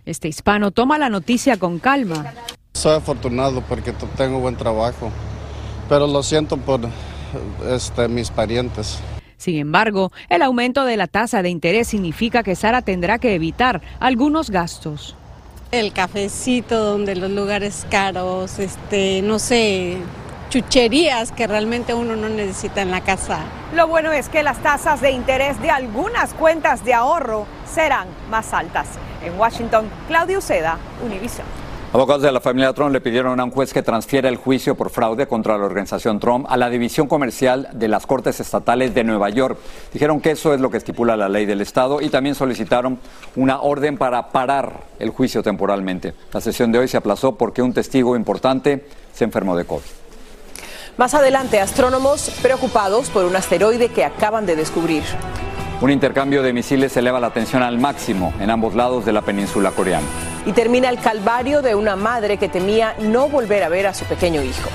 Este 0.06 0.30
hispano 0.30 0.72
toma 0.72 0.98
la 0.98 1.10
noticia 1.10 1.58
con 1.58 1.80
calma. 1.80 2.34
Soy 2.74 2.96
afortunado 2.96 3.62
porque 3.68 3.92
tengo 4.16 4.40
buen 4.40 4.56
trabajo, 4.56 5.12
pero 5.90 6.08
lo 6.08 6.24
siento 6.24 6.56
por 6.56 6.80
este, 7.70 8.08
mis 8.08 8.30
parientes. 8.30 9.00
Sin 9.38 9.58
embargo, 9.58 10.12
el 10.30 10.42
aumento 10.42 10.86
de 10.86 10.98
la 10.98 11.08
tasa 11.08 11.42
de 11.42 11.50
interés 11.50 11.88
significa 11.88 12.44
que 12.44 12.56
Sara 12.56 12.82
tendrá 12.82 13.20
que 13.20 13.36
evitar 13.36 13.82
algunos 14.00 14.50
gastos. 14.50 15.16
El 15.72 15.94
cafecito 15.94 16.84
donde 16.84 17.16
los 17.16 17.32
lugares 17.32 17.86
caros, 17.90 18.60
este, 18.60 19.22
no 19.22 19.40
sé, 19.40 19.98
chucherías 20.50 21.32
que 21.32 21.48
realmente 21.48 21.94
uno 21.94 22.16
no 22.16 22.30
necesita 22.30 22.82
en 22.82 22.92
la 22.92 23.02
casa. 23.02 23.40
Lo 23.74 23.88
bueno 23.88 24.12
es 24.12 24.30
que 24.30 24.44
las 24.44 24.58
tasas 24.60 25.02
de 25.02 25.12
interés 25.12 25.62
de 25.62 25.70
algunas 25.70 26.34
cuentas 26.34 26.86
de 26.86 26.94
ahorro 26.94 27.46
serán 27.66 28.08
más 28.30 28.54
altas. 28.54 28.88
En 29.24 29.38
Washington, 29.38 29.90
Claudio 30.08 30.38
Uceda, 30.38 30.78
Univision. 31.04 31.65
Abogados 31.96 32.24
de 32.24 32.32
la 32.34 32.42
familia 32.42 32.74
Trump 32.74 32.92
le 32.92 33.00
pidieron 33.00 33.40
a 33.40 33.46
un 33.46 33.52
juez 33.52 33.72
que 33.72 33.82
transfiera 33.82 34.28
el 34.28 34.36
juicio 34.36 34.76
por 34.76 34.90
fraude 34.90 35.28
contra 35.28 35.58
la 35.58 35.64
organización 35.64 36.20
Trump 36.20 36.46
a 36.50 36.58
la 36.58 36.70
División 36.70 37.08
Comercial 37.08 37.70
de 37.72 37.88
las 37.88 38.06
Cortes 38.06 38.38
Estatales 38.42 38.94
de 38.94 39.06
Nueva 39.06 39.30
York. 39.30 39.58
Dijeron 39.94 40.20
que 40.20 40.32
eso 40.32 40.54
es 40.54 40.60
lo 40.60 40.70
que 40.70 40.76
estipula 40.76 41.16
la 41.16 41.30
ley 41.30 41.46
del 41.46 41.62
Estado 41.62 42.02
y 42.02 42.10
también 42.10 42.36
solicitaron 42.36 43.00
una 43.38 43.62
orden 43.62 43.98
para 43.98 44.28
parar 44.28 44.82
el 45.00 45.12
juicio 45.12 45.42
temporalmente. 45.42 46.14
La 46.34 46.42
sesión 46.42 46.70
de 46.74 46.80
hoy 46.80 46.90
se 46.90 46.98
aplazó 46.98 47.38
porque 47.38 47.62
un 47.62 47.72
testigo 47.72 48.18
importante 48.18 48.86
se 49.14 49.24
enfermó 49.24 49.56
de 49.56 49.64
COVID. 49.64 49.86
Más 50.98 51.14
adelante, 51.14 51.62
astrónomos 51.62 52.30
preocupados 52.42 53.10
por 53.10 53.24
un 53.24 53.38
asteroide 53.38 53.88
que 53.88 54.04
acaban 54.04 54.46
de 54.46 54.58
descubrir. 54.58 55.04
Un 55.82 55.92
intercambio 55.92 56.42
de 56.42 56.54
misiles 56.54 56.96
eleva 56.96 57.20
la 57.20 57.32
tensión 57.32 57.62
al 57.62 57.78
máximo 57.78 58.34
en 58.40 58.50
ambos 58.50 58.76
lados 58.76 59.06
de 59.06 59.12
la 59.12 59.22
península 59.22 59.72
coreana. 59.72 60.08
Y 60.46 60.54
termina 60.54 60.90
el 60.90 61.00
calvario 61.00 61.62
de 61.62 61.76
una 61.76 61.96
madre 61.96 62.38
que 62.38 62.48
temía 62.48 62.96
no 63.00 63.28
volver 63.28 63.64
a 63.64 63.70
ver 63.70 63.88
a 63.88 63.94
su 63.94 64.06
pequeño 64.06 64.42
hijo. 64.42 64.70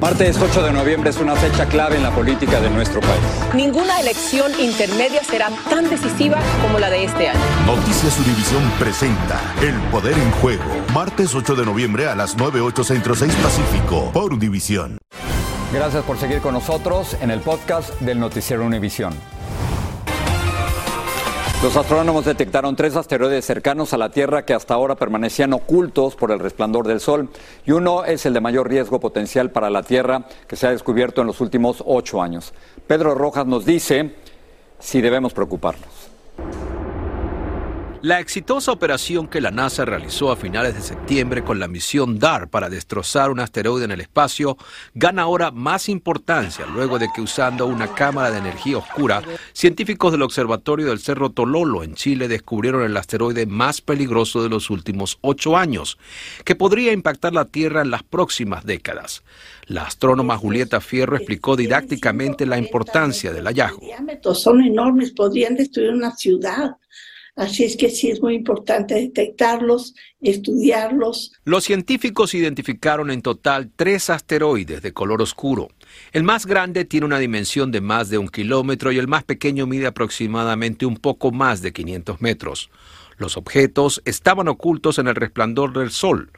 Martes 0.00 0.36
8 0.36 0.64
de 0.64 0.72
noviembre 0.72 1.10
es 1.10 1.18
una 1.18 1.36
fecha 1.36 1.64
clave 1.66 1.94
en 1.96 2.02
la 2.02 2.10
política 2.10 2.60
de 2.60 2.68
nuestro 2.70 3.00
país. 3.00 3.54
Ninguna 3.54 4.00
elección 4.00 4.50
intermedia 4.58 5.22
será 5.22 5.48
tan 5.70 5.88
decisiva 5.88 6.38
como 6.60 6.80
la 6.80 6.90
de 6.90 7.04
este 7.04 7.28
año. 7.28 7.38
Noticias 7.64 8.18
Univisión 8.18 8.68
presenta 8.80 9.40
El 9.62 9.74
Poder 9.92 10.18
en 10.18 10.32
Juego. 10.32 10.64
Martes 10.92 11.36
8 11.36 11.54
de 11.54 11.64
noviembre 11.64 12.08
a 12.08 12.16
las 12.16 12.36
9.8 12.36 12.82
Centro 12.82 13.14
6 13.14 13.32
Pacífico 13.36 14.10
por 14.12 14.32
Univisión. 14.32 14.98
Gracias 15.72 16.04
por 16.04 16.18
seguir 16.18 16.42
con 16.42 16.52
nosotros 16.52 17.16
en 17.22 17.30
el 17.30 17.40
podcast 17.40 17.98
del 18.00 18.20
Noticiero 18.20 18.62
Univisión. 18.62 19.14
Los 21.62 21.74
astrónomos 21.78 22.26
detectaron 22.26 22.76
tres 22.76 22.94
asteroides 22.94 23.46
cercanos 23.46 23.94
a 23.94 23.96
la 23.96 24.10
Tierra 24.10 24.44
que 24.44 24.52
hasta 24.52 24.74
ahora 24.74 24.96
permanecían 24.96 25.54
ocultos 25.54 26.14
por 26.14 26.30
el 26.30 26.40
resplandor 26.40 26.86
del 26.86 27.00
Sol, 27.00 27.30
y 27.64 27.70
uno 27.70 28.04
es 28.04 28.26
el 28.26 28.34
de 28.34 28.42
mayor 28.42 28.68
riesgo 28.68 29.00
potencial 29.00 29.50
para 29.50 29.70
la 29.70 29.82
Tierra 29.82 30.26
que 30.46 30.56
se 30.56 30.66
ha 30.66 30.70
descubierto 30.70 31.22
en 31.22 31.28
los 31.28 31.40
últimos 31.40 31.82
ocho 31.86 32.20
años. 32.20 32.52
Pedro 32.86 33.14
Rojas 33.14 33.46
nos 33.46 33.64
dice 33.64 34.14
si 34.78 35.00
debemos 35.00 35.32
preocuparnos. 35.32 35.88
La 38.02 38.18
exitosa 38.18 38.72
operación 38.72 39.28
que 39.28 39.40
la 39.40 39.52
NASA 39.52 39.84
realizó 39.84 40.32
a 40.32 40.36
finales 40.36 40.74
de 40.74 40.80
septiembre 40.80 41.44
con 41.44 41.60
la 41.60 41.68
misión 41.68 42.18
DAR 42.18 42.48
para 42.48 42.68
destrozar 42.68 43.30
un 43.30 43.38
asteroide 43.38 43.84
en 43.84 43.92
el 43.92 44.00
espacio 44.00 44.56
gana 44.92 45.22
ahora 45.22 45.52
más 45.52 45.88
importancia 45.88 46.66
luego 46.66 46.98
de 46.98 47.06
que 47.14 47.20
usando 47.20 47.64
una 47.64 47.94
cámara 47.94 48.32
de 48.32 48.38
energía 48.38 48.78
oscura, 48.78 49.22
científicos 49.52 50.10
del 50.10 50.22
Observatorio 50.22 50.88
del 50.88 50.98
Cerro 50.98 51.30
Tololo 51.30 51.84
en 51.84 51.94
Chile 51.94 52.26
descubrieron 52.26 52.82
el 52.82 52.96
asteroide 52.96 53.46
más 53.46 53.80
peligroso 53.80 54.42
de 54.42 54.48
los 54.48 54.68
últimos 54.70 55.18
ocho 55.20 55.56
años, 55.56 55.96
que 56.44 56.56
podría 56.56 56.92
impactar 56.92 57.32
la 57.32 57.44
Tierra 57.44 57.82
en 57.82 57.92
las 57.92 58.02
próximas 58.02 58.66
décadas. 58.66 59.22
La 59.66 59.84
astrónoma 59.84 60.36
Julieta 60.36 60.80
Fierro 60.80 61.16
explicó 61.16 61.54
didácticamente 61.54 62.46
la 62.46 62.58
importancia 62.58 63.32
del 63.32 63.44
hallazgo. 63.44 63.86
Son 64.34 64.60
enormes, 64.60 65.12
podrían 65.12 65.54
destruir 65.54 65.90
una 65.90 66.16
ciudad. 66.16 66.78
Así 67.34 67.64
es 67.64 67.78
que 67.78 67.88
sí 67.88 68.10
es 68.10 68.20
muy 68.20 68.34
importante 68.34 68.94
detectarlos, 68.94 69.94
estudiarlos. 70.20 71.32
Los 71.44 71.64
científicos 71.64 72.34
identificaron 72.34 73.10
en 73.10 73.22
total 73.22 73.70
tres 73.74 74.10
asteroides 74.10 74.82
de 74.82 74.92
color 74.92 75.22
oscuro. 75.22 75.68
El 76.12 76.24
más 76.24 76.44
grande 76.44 76.84
tiene 76.84 77.06
una 77.06 77.18
dimensión 77.18 77.72
de 77.72 77.80
más 77.80 78.10
de 78.10 78.18
un 78.18 78.28
kilómetro 78.28 78.92
y 78.92 78.98
el 78.98 79.08
más 79.08 79.24
pequeño 79.24 79.66
mide 79.66 79.86
aproximadamente 79.86 80.84
un 80.84 80.98
poco 80.98 81.32
más 81.32 81.62
de 81.62 81.72
500 81.72 82.20
metros. 82.20 82.70
Los 83.16 83.38
objetos 83.38 84.02
estaban 84.04 84.48
ocultos 84.48 84.98
en 84.98 85.08
el 85.08 85.14
resplandor 85.14 85.72
del 85.72 85.90
Sol 85.90 86.32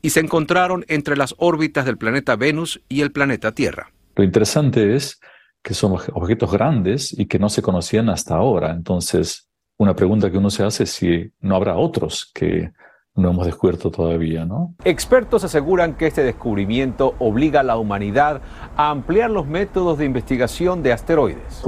y 0.00 0.10
se 0.10 0.20
encontraron 0.20 0.86
entre 0.88 1.18
las 1.18 1.34
órbitas 1.36 1.84
del 1.84 1.98
planeta 1.98 2.36
Venus 2.36 2.80
y 2.88 3.02
el 3.02 3.12
planeta 3.12 3.52
Tierra. 3.52 3.92
Lo 4.16 4.24
interesante 4.24 4.96
es 4.96 5.20
que 5.62 5.74
son 5.74 5.92
objetos 5.92 6.50
grandes 6.50 7.12
y 7.18 7.26
que 7.26 7.38
no 7.38 7.50
se 7.50 7.60
conocían 7.60 8.08
hasta 8.08 8.36
ahora. 8.36 8.70
Entonces, 8.70 9.49
una 9.80 9.96
pregunta 9.96 10.30
que 10.30 10.36
uno 10.36 10.50
se 10.50 10.62
hace 10.62 10.82
es 10.82 10.90
si 10.90 11.32
no 11.40 11.56
habrá 11.56 11.78
otros 11.78 12.30
que 12.34 12.70
no 13.14 13.30
hemos 13.30 13.46
descubierto 13.46 13.90
todavía, 13.90 14.44
¿no? 14.44 14.74
Expertos 14.84 15.42
aseguran 15.42 15.96
que 15.96 16.06
este 16.06 16.22
descubrimiento 16.22 17.14
obliga 17.18 17.60
a 17.60 17.62
la 17.62 17.78
humanidad 17.78 18.42
a 18.76 18.90
ampliar 18.90 19.30
los 19.30 19.46
métodos 19.46 19.96
de 19.96 20.04
investigación 20.04 20.82
de 20.82 20.92
asteroides. 20.92 21.62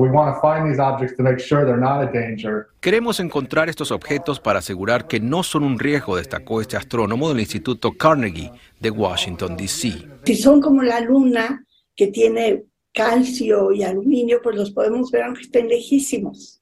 Queremos 2.80 3.18
encontrar 3.18 3.70
estos 3.70 3.90
objetos 3.90 4.40
para 4.40 4.58
asegurar 4.58 5.06
que 5.06 5.18
no 5.18 5.42
son 5.42 5.62
un 5.64 5.78
riesgo, 5.78 6.16
destacó 6.16 6.60
este 6.60 6.76
astrónomo 6.76 7.30
del 7.30 7.40
Instituto 7.40 7.92
Carnegie 7.92 8.52
de 8.78 8.90
Washington, 8.90 9.56
D.C. 9.56 10.06
Si 10.24 10.36
son 10.36 10.60
como 10.60 10.82
la 10.82 11.00
luna, 11.00 11.64
que 11.96 12.08
tiene 12.08 12.64
calcio 12.92 13.72
y 13.72 13.82
aluminio, 13.84 14.40
pues 14.42 14.54
los 14.54 14.70
podemos 14.70 15.10
ver 15.10 15.22
aunque 15.22 15.40
estén 15.40 15.66
lejísimos. 15.68 16.61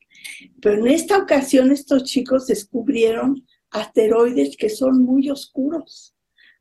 Pero 0.61 0.79
en 0.79 0.89
esta 0.89 1.19
ocasión 1.19 1.71
estos 1.71 2.05
chicos 2.05 2.47
descubrieron 2.47 3.45
asteroides 3.71 4.57
que 4.57 4.69
son 4.69 5.05
muy 5.05 5.31
oscuros. 5.31 6.15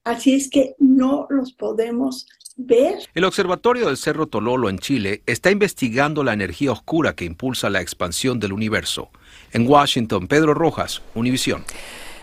Así 0.04 0.34
es 0.34 0.50
que 0.50 0.76
no 0.80 1.28
los 1.30 1.54
podemos 1.54 2.26
ver. 2.56 3.00
El 3.14 3.26
Observatorio 3.26 3.88
del 3.88 3.98
Cerro 3.98 4.28
Tololo 4.28 4.70
en 4.70 4.80
Chile 4.80 5.24
está 5.26 5.52
investigando 5.52 6.24
la 6.24 6.34
energía 6.34 6.72
oscura 6.72 7.16
que 7.16 7.26
impulsa 7.26 7.70
la 7.70 7.82
expansión 7.82 8.40
del 8.40 8.54
universo. 8.54 9.10
En 9.52 9.68
Washington, 9.68 10.28
Pedro 10.28 10.54
Rojas, 10.54 11.02
Univisión. 11.16 11.64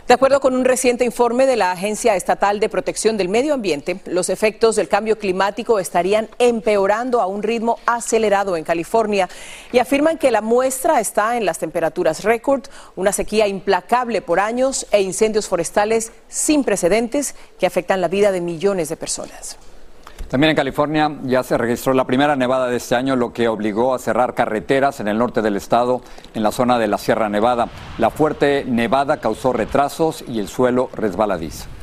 De 0.07 0.15
acuerdo 0.15 0.39
con 0.39 0.55
un 0.55 0.65
reciente 0.65 1.05
informe 1.05 1.47
de 1.47 1.57
la 1.57 1.73
Agencia 1.73 2.15
Estatal 2.15 2.61
de 2.61 2.69
Protección 2.69 3.17
del 3.17 3.29
Medio 3.29 3.55
Ambiente, 3.55 3.99
los 4.05 4.29
efectos 4.29 4.77
del 4.77 4.87
cambio 4.87 5.19
climático 5.19 5.81
estarían 5.81 6.29
empeorando 6.39 7.21
a 7.21 7.27
un 7.27 7.43
ritmo 7.43 7.81
acelerado 7.87 8.57
en 8.57 8.63
California 8.63 9.29
y 9.73 9.81
afirman 9.81 10.17
que 10.17 10.31
la 10.31 10.43
muestra 10.43 11.01
está 11.01 11.37
en 11.37 11.45
las 11.45 11.59
temperaturas 11.59 12.23
récord, 12.23 12.63
una 12.95 13.11
sequía 13.11 13.49
implacable 13.49 14.23
por 14.23 14.39
años 14.39 14.87
e 14.93 15.03
incendios 15.03 15.49
forestales 15.49 16.13
sin 16.29 16.63
precedentes 16.63 17.35
que 17.59 17.67
afectan 17.67 18.01
la 18.01 18.07
vida 18.07 18.31
de 18.31 18.41
millones 18.41 18.89
de 18.89 18.97
personas. 18.97 19.59
También 20.29 20.51
en 20.51 20.57
California 20.57 21.19
ya 21.23 21.45
se 21.45 21.57
registró 21.57 21.95
la 21.95 22.05
primera 22.05 22.35
nevada 22.35 22.67
de 22.67 22.77
este 22.77 22.97
año, 22.97 23.15
lo 23.15 23.33
que 23.33 23.47
obligó 23.47 23.95
a 23.95 23.99
cerrar 24.01 24.35
carreteras 24.35 24.99
en 24.99 25.07
el 25.07 25.19
norte 25.19 25.41
del 25.41 25.57
estado, 25.57 26.01
en 26.35 26.43
la 26.43 26.51
zona 26.51 26.81
de 26.81 26.89
la 26.89 26.99
Sierra 26.99 27.29
Nevada. 27.29 27.69
La 27.99 28.11
fuerte 28.11 28.65
nevada 28.67 29.19
causó 29.19 29.53
retrasos 29.53 30.25
y 30.27 30.41
el 30.41 30.49
suelo 30.49 30.91
resbaladizo. 30.95 31.76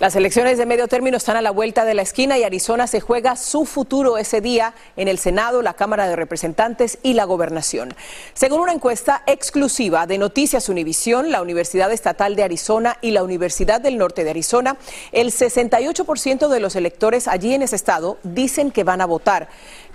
Las 0.00 0.14
elecciones 0.14 0.58
de 0.58 0.66
medio 0.66 0.86
término 0.86 1.16
están 1.16 1.36
a 1.36 1.42
la 1.42 1.50
vuelta 1.50 1.84
de 1.84 1.92
la 1.92 2.02
esquina 2.02 2.38
y 2.38 2.44
Arizona 2.44 2.86
se 2.86 3.00
juega 3.00 3.34
su 3.34 3.64
futuro 3.64 4.16
ese 4.16 4.40
día 4.40 4.72
en 4.96 5.08
el 5.08 5.18
Senado, 5.18 5.60
la 5.60 5.74
Cámara 5.74 6.06
de 6.06 6.14
Representantes 6.14 6.98
y 7.02 7.14
la 7.14 7.24
Gobernación. 7.24 7.96
Según 8.32 8.60
una 8.60 8.72
encuesta 8.72 9.24
exclusiva 9.26 10.06
de 10.06 10.18
Noticias 10.18 10.68
Univisión, 10.68 11.32
la 11.32 11.42
Universidad 11.42 11.90
Estatal 11.90 12.36
de 12.36 12.44
Arizona 12.44 12.96
y 13.00 13.10
la 13.10 13.24
Universidad 13.24 13.80
del 13.80 13.98
Norte 13.98 14.22
de 14.22 14.30
Arizona, 14.30 14.76
el 15.10 15.32
68% 15.32 16.46
de 16.46 16.60
los 16.60 16.76
electores 16.76 17.26
allí 17.26 17.52
en 17.52 17.62
ese 17.62 17.74
estado 17.74 18.18
dicen 18.22 18.70
que 18.70 18.84
van 18.84 19.00
a 19.00 19.06
votar. 19.06 19.48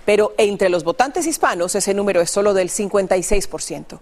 Pero 0.04 0.34
entre 0.36 0.68
los 0.68 0.84
votantes 0.84 1.26
hispanos 1.26 1.74
ese 1.76 1.94
número 1.94 2.20
es 2.20 2.28
solo 2.28 2.52
del 2.52 2.68
56%. 2.68 4.00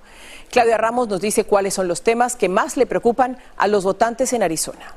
Claudia 0.50 0.78
Ramos 0.78 1.06
nos 1.06 1.20
dice 1.20 1.44
cuáles 1.44 1.74
son 1.74 1.86
los 1.86 2.02
temas 2.02 2.34
que 2.34 2.48
más 2.48 2.76
le 2.76 2.86
preocupan 2.86 3.38
a 3.56 3.68
los 3.68 3.84
votantes 3.84 4.32
en 4.32 4.42
Arizona. 4.42 4.96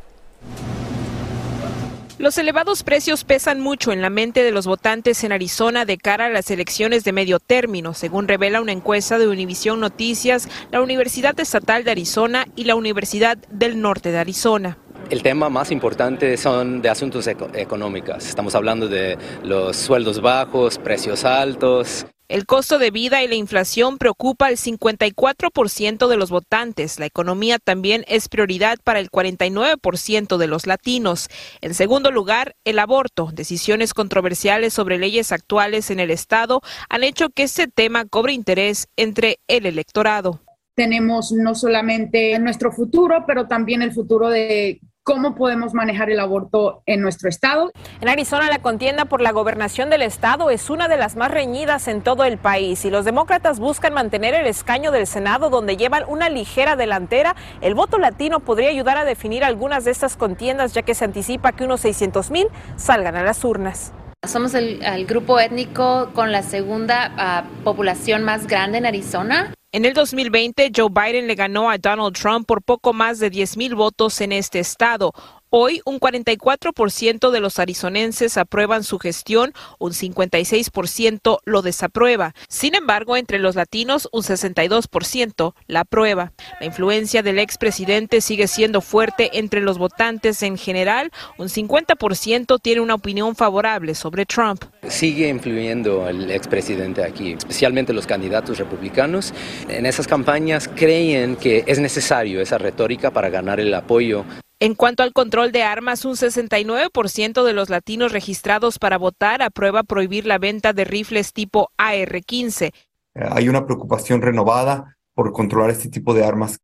Los 2.17 2.37
elevados 2.37 2.83
precios 2.83 3.23
pesan 3.23 3.59
mucho 3.59 3.91
en 3.91 4.01
la 4.01 4.09
mente 4.09 4.41
de 4.41 4.51
los 4.51 4.65
votantes 4.65 5.23
en 5.23 5.33
Arizona 5.33 5.85
de 5.85 5.97
cara 5.97 6.27
a 6.27 6.29
las 6.29 6.49
elecciones 6.49 7.03
de 7.03 7.11
medio 7.11 7.39
término, 7.39 7.93
según 7.93 8.27
revela 8.27 8.61
una 8.61 8.71
encuesta 8.71 9.19
de 9.19 9.27
Univisión 9.27 9.81
Noticias, 9.81 10.47
la 10.71 10.81
Universidad 10.81 11.39
Estatal 11.39 11.83
de 11.83 11.91
Arizona 11.91 12.47
y 12.55 12.63
la 12.63 12.75
Universidad 12.75 13.37
del 13.51 13.81
Norte 13.81 14.11
de 14.11 14.17
Arizona. 14.17 14.77
El 15.09 15.21
tema 15.21 15.49
más 15.49 15.71
importante 15.71 16.35
son 16.37 16.81
de 16.81 16.89
asuntos 16.89 17.27
económicos. 17.27 18.25
Estamos 18.25 18.55
hablando 18.55 18.87
de 18.87 19.17
los 19.43 19.75
sueldos 19.75 20.19
bajos, 20.19 20.79
precios 20.79 21.25
altos. 21.25 22.07
El 22.27 22.47
costo 22.47 22.79
de 22.79 22.89
vida 22.89 23.21
y 23.21 23.27
la 23.27 23.35
inflación 23.35 23.99
preocupa 23.99 24.47
al 24.47 24.57
54% 24.57 26.07
de 26.07 26.17
los 26.17 26.31
votantes. 26.31 26.99
La 26.99 27.05
economía 27.05 27.59
también 27.59 28.03
es 28.07 28.29
prioridad 28.29 28.79
para 28.83 28.99
el 28.99 29.11
49% 29.11 30.37
de 30.37 30.47
los 30.47 30.65
latinos. 30.65 31.29
En 31.61 31.75
segundo 31.75 32.09
lugar, 32.09 32.55
el 32.65 32.79
aborto. 32.79 33.29
Decisiones 33.31 33.93
controversiales 33.93 34.73
sobre 34.73 34.97
leyes 34.97 35.31
actuales 35.31 35.91
en 35.91 35.99
el 35.99 36.09
Estado 36.09 36.61
han 36.89 37.03
hecho 37.03 37.29
que 37.29 37.43
este 37.43 37.67
tema 37.67 38.05
cobre 38.05 38.33
interés 38.33 38.87
entre 38.95 39.37
el 39.47 39.67
electorado. 39.67 40.41
Tenemos 40.73 41.31
no 41.31 41.53
solamente 41.53 42.37
nuestro 42.39 42.71
futuro, 42.71 43.23
pero 43.27 43.47
también 43.47 43.83
el 43.83 43.93
futuro 43.93 44.29
de 44.29 44.81
cómo 45.05 45.35
podemos 45.35 45.75
manejar 45.75 46.09
el 46.09 46.19
aborto 46.19 46.81
en 46.87 46.99
nuestro 46.99 47.29
estado. 47.29 47.71
En 48.01 48.09
Arizona 48.09 48.49
la 48.49 48.57
contienda 48.57 49.05
por 49.05 49.21
la 49.21 49.31
gobernación 49.31 49.91
del 49.91 50.01
estado 50.01 50.49
es 50.49 50.71
una 50.71 50.87
de 50.87 50.97
las 50.97 51.15
más 51.15 51.29
reñidas 51.29 51.87
en 51.87 52.01
todo 52.01 52.23
el 52.23 52.39
país 52.39 52.83
y 52.85 52.89
los 52.89 53.05
demócratas 53.05 53.59
buscan 53.59 53.93
mantener 53.93 54.33
el 54.33 54.47
escaño 54.47 54.89
del 54.89 55.05
Senado 55.05 55.51
donde 55.51 55.77
llevan 55.77 56.05
una 56.07 56.27
ligera 56.29 56.75
delantera. 56.75 57.35
El 57.61 57.75
voto 57.75 57.99
latino 57.99 58.39
podría 58.39 58.69
ayudar 58.69 58.97
a 58.97 59.05
definir 59.05 59.43
algunas 59.43 59.85
de 59.85 59.91
estas 59.91 60.17
contiendas 60.17 60.73
ya 60.73 60.81
que 60.81 60.95
se 60.95 61.05
anticipa 61.05 61.51
que 61.51 61.65
unos 61.65 61.81
600 61.81 62.31
mil 62.31 62.47
salgan 62.75 63.15
a 63.15 63.23
las 63.23 63.43
urnas. 63.45 63.93
Somos 64.27 64.55
el, 64.55 65.05
grupo 65.05 65.39
étnico 65.39 66.09
con 66.15 66.31
la 66.31 66.41
segunda 66.41 67.13
ah, 67.15 67.43
población 67.63 68.23
más 68.23 68.47
grande 68.47 68.79
en 68.79 68.87
Arizona. 68.87 69.54
En 69.75 69.83
el 69.83 69.93
2020, 69.93 70.71
Joe 70.73 70.87
Biden 70.89 71.27
le 71.27 71.35
ganó 71.35 71.69
a 71.69 71.77
Donald 71.77 72.15
Trump 72.15 72.47
por 72.47 72.63
poco 72.63 72.93
más 72.93 73.19
de 73.19 73.29
10 73.29 73.57
mil 73.57 73.75
votos 73.75 74.21
en 74.21 74.31
este 74.31 74.59
estado. 74.59 75.11
Hoy, 75.57 75.81
un 75.85 76.01
44% 76.01 77.31
de 77.31 77.39
los 77.39 77.59
arizonenses 77.59 78.37
aprueban 78.37 78.83
su 78.83 78.99
gestión, 78.99 79.53
un 79.79 79.93
56% 79.93 81.37
lo 81.45 81.61
desaprueba. 81.61 82.35
Sin 82.49 82.75
embargo, 82.75 83.15
entre 83.15 83.39
los 83.39 83.55
latinos, 83.55 84.09
un 84.11 84.21
62% 84.21 85.53
la 85.67 85.79
aprueba. 85.79 86.33
La 86.59 86.65
influencia 86.65 87.23
del 87.23 87.39
expresidente 87.39 88.19
sigue 88.19 88.47
siendo 88.49 88.81
fuerte 88.81 89.39
entre 89.39 89.61
los 89.61 89.77
votantes 89.77 90.43
en 90.43 90.57
general. 90.57 91.09
Un 91.37 91.47
50% 91.47 92.59
tiene 92.61 92.81
una 92.81 92.95
opinión 92.95 93.33
favorable 93.37 93.95
sobre 93.95 94.25
Trump. 94.25 94.65
Sigue 94.89 95.29
influyendo 95.29 96.09
el 96.09 96.31
expresidente 96.31 97.01
aquí, 97.01 97.31
especialmente 97.31 97.93
los 97.93 98.05
candidatos 98.05 98.59
republicanos. 98.59 99.33
En 99.69 99.85
esas 99.85 100.05
campañas 100.05 100.67
creen 100.67 101.37
que 101.37 101.63
es 101.65 101.79
necesario 101.79 102.41
esa 102.41 102.57
retórica 102.57 103.11
para 103.11 103.29
ganar 103.29 103.61
el 103.61 103.73
apoyo 103.73 104.25
en 104.59 104.73
cuanto 104.75 105.03
al 105.03 105.11
control 105.11 105.51
de 105.51 105.63
armas, 105.63 106.05
un 106.05 106.15
69% 106.15 107.43
de 107.43 107.53
los 107.53 107.69
latinos 107.69 108.11
registrados 108.11 108.79
para 108.79 108.97
votar 108.97 109.41
aprueba 109.41 109.83
prohibir 109.83 110.25
la 110.25 110.37
venta 110.37 110.71
de 110.71 110.85
rifles 110.85 111.33
tipo 111.33 111.71
AR-15. 111.77 112.71
Hay 113.15 113.49
una 113.49 113.65
preocupación 113.65 114.21
renovada 114.21 114.97
por 115.13 115.33
controlar 115.33 115.71
este 115.71 115.89
tipo 115.89 116.13
de 116.13 116.25
armas. 116.25 116.59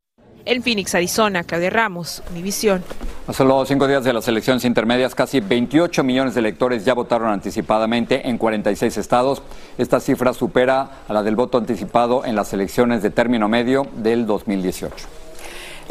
En 0.45 0.63
Phoenix, 0.63 0.95
Arizona, 0.95 1.43
Claudia 1.43 1.69
Ramos, 1.69 2.23
Univisión. 2.31 2.83
A 3.27 3.33
solo 3.33 3.63
cinco 3.65 3.87
días 3.87 4.03
de 4.03 4.13
las 4.13 4.27
elecciones 4.27 4.65
intermedias, 4.65 5.13
casi 5.13 5.39
28 5.39 6.03
millones 6.03 6.33
de 6.33 6.39
electores 6.39 6.83
ya 6.83 6.93
votaron 6.93 7.29
anticipadamente 7.29 8.27
en 8.27 8.37
46 8.37 8.97
estados. 8.97 9.43
Esta 9.77 9.99
cifra 9.99 10.33
supera 10.33 11.03
a 11.07 11.13
la 11.13 11.21
del 11.21 11.35
voto 11.35 11.57
anticipado 11.57 12.25
en 12.25 12.35
las 12.35 12.53
elecciones 12.53 13.03
de 13.03 13.11
término 13.11 13.47
medio 13.47 13.85
del 13.97 14.25
2018. 14.25 15.20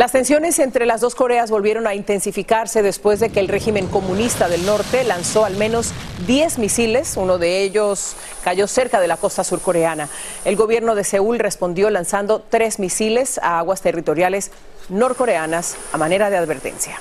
Las 0.01 0.13
tensiones 0.13 0.59
entre 0.61 0.87
las 0.87 1.03
dos 1.03 1.15
Coreas 1.15 1.51
volvieron 1.51 1.87
a 1.87 1.95
intensificarse 1.95 2.83
después 2.83 3.21
de 3.21 3.29
que 3.29 3.39
el 3.39 3.49
régimen 3.49 3.87
comunista 3.87 4.49
del 4.49 4.65
norte 4.65 5.05
lanzó 5.05 5.45
al 5.45 5.59
menos 5.59 5.93
10 6.27 6.57
misiles, 6.57 7.19
uno 7.19 7.37
de 7.37 7.63
ellos 7.63 8.17
cayó 8.43 8.67
cerca 8.67 8.99
de 8.99 9.09
la 9.09 9.19
costa 9.19 9.45
surcoreana. 9.45 10.09
El 10.47 10.57
gobierno 10.57 10.95
de 10.95 11.05
Seúl 11.05 11.39
respondió 11.39 11.91
lanzando 11.91 12.41
tres 12.41 12.79
misiles 12.79 13.37
a 13.43 13.59
aguas 13.59 13.83
territoriales 13.83 14.53
norcoreanas 14.89 15.77
a 15.93 15.99
manera 15.99 16.31
de 16.31 16.39
advertencia. 16.39 16.99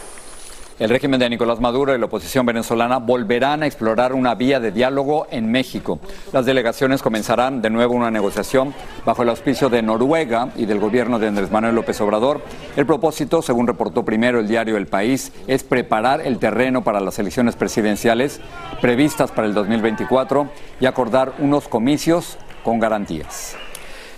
El 0.79 0.89
régimen 0.89 1.19
de 1.19 1.29
Nicolás 1.29 1.59
Maduro 1.59 1.93
y 1.93 1.99
la 1.99 2.05
oposición 2.05 2.45
venezolana 2.45 2.99
volverán 2.99 3.63
a 3.63 3.65
explorar 3.65 4.13
una 4.13 4.33
vía 4.35 4.61
de 4.61 4.71
diálogo 4.71 5.27
en 5.29 5.51
México. 5.51 5.99
Las 6.31 6.45
delegaciones 6.45 7.01
comenzarán 7.01 7.61
de 7.61 7.69
nuevo 7.69 7.95
una 7.95 8.09
negociación 8.09 8.73
bajo 9.05 9.23
el 9.23 9.29
auspicio 9.29 9.69
de 9.69 9.81
Noruega 9.81 10.53
y 10.55 10.65
del 10.65 10.79
gobierno 10.79 11.19
de 11.19 11.27
Andrés 11.27 11.51
Manuel 11.51 11.75
López 11.75 11.99
Obrador. 11.99 12.41
El 12.77 12.85
propósito, 12.85 13.41
según 13.41 13.67
reportó 13.67 14.05
primero 14.05 14.39
el 14.39 14.47
diario 14.47 14.77
El 14.77 14.87
País, 14.87 15.33
es 15.47 15.65
preparar 15.65 16.21
el 16.21 16.39
terreno 16.39 16.81
para 16.81 17.01
las 17.01 17.19
elecciones 17.19 17.57
presidenciales 17.57 18.39
previstas 18.79 19.31
para 19.31 19.47
el 19.47 19.53
2024 19.53 20.47
y 20.79 20.85
acordar 20.85 21.33
unos 21.39 21.67
comicios 21.67 22.37
con 22.63 22.79
garantías. 22.79 23.57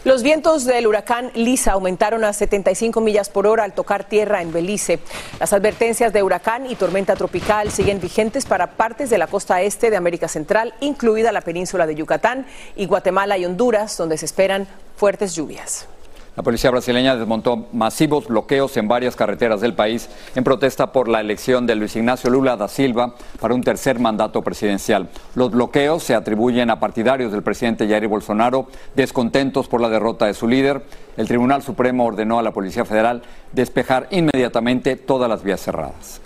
Los 0.03 0.23
vientos 0.23 0.65
del 0.65 0.87
huracán 0.87 1.29
Lisa 1.35 1.73
aumentaron 1.73 2.23
a 2.23 2.33
75 2.33 3.01
millas 3.01 3.29
por 3.29 3.45
hora 3.45 3.63
al 3.63 3.73
tocar 3.73 4.03
tierra 4.03 4.41
en 4.41 4.51
Belice. 4.51 4.97
Las 5.39 5.53
advertencias 5.53 6.11
de 6.11 6.23
huracán 6.23 6.65
y 6.65 6.73
tormenta 6.73 7.15
tropical 7.15 7.69
siguen 7.69 8.01
vigentes 8.01 8.47
para 8.47 8.71
partes 8.71 9.11
de 9.11 9.19
la 9.19 9.27
costa 9.27 9.61
este 9.61 9.91
de 9.91 9.97
América 9.97 10.27
Central, 10.27 10.73
incluida 10.79 11.31
la 11.31 11.41
península 11.41 11.85
de 11.85 11.93
Yucatán 11.93 12.47
y 12.75 12.87
Guatemala 12.87 13.37
y 13.37 13.45
Honduras, 13.45 13.95
donde 13.95 14.17
se 14.17 14.25
esperan 14.25 14.67
fuertes 14.97 15.35
lluvias. 15.35 15.85
La 16.37 16.43
policía 16.43 16.71
brasileña 16.71 17.17
desmontó 17.17 17.67
masivos 17.73 18.27
bloqueos 18.27 18.77
en 18.77 18.87
varias 18.87 19.17
carreteras 19.17 19.59
del 19.59 19.73
país 19.73 20.09
en 20.33 20.45
protesta 20.45 20.93
por 20.93 21.09
la 21.09 21.19
elección 21.19 21.67
de 21.67 21.75
Luis 21.75 21.97
Ignacio 21.97 22.29
Lula 22.29 22.55
da 22.55 22.69
Silva 22.69 23.15
para 23.41 23.53
un 23.53 23.61
tercer 23.61 23.99
mandato 23.99 24.41
presidencial. 24.41 25.09
Los 25.35 25.51
bloqueos 25.51 26.03
se 26.03 26.15
atribuyen 26.15 26.69
a 26.69 26.79
partidarios 26.79 27.33
del 27.33 27.43
presidente 27.43 27.85
Jair 27.85 28.07
Bolsonaro 28.07 28.67
descontentos 28.95 29.67
por 29.67 29.81
la 29.81 29.89
derrota 29.89 30.25
de 30.25 30.33
su 30.33 30.47
líder. 30.47 30.85
El 31.17 31.27
Tribunal 31.27 31.63
Supremo 31.63 32.05
ordenó 32.05 32.39
a 32.39 32.43
la 32.43 32.51
Policía 32.51 32.85
Federal 32.85 33.23
despejar 33.51 34.07
inmediatamente 34.11 34.95
todas 34.95 35.29
las 35.29 35.43
vías 35.43 35.59
cerradas. 35.59 36.21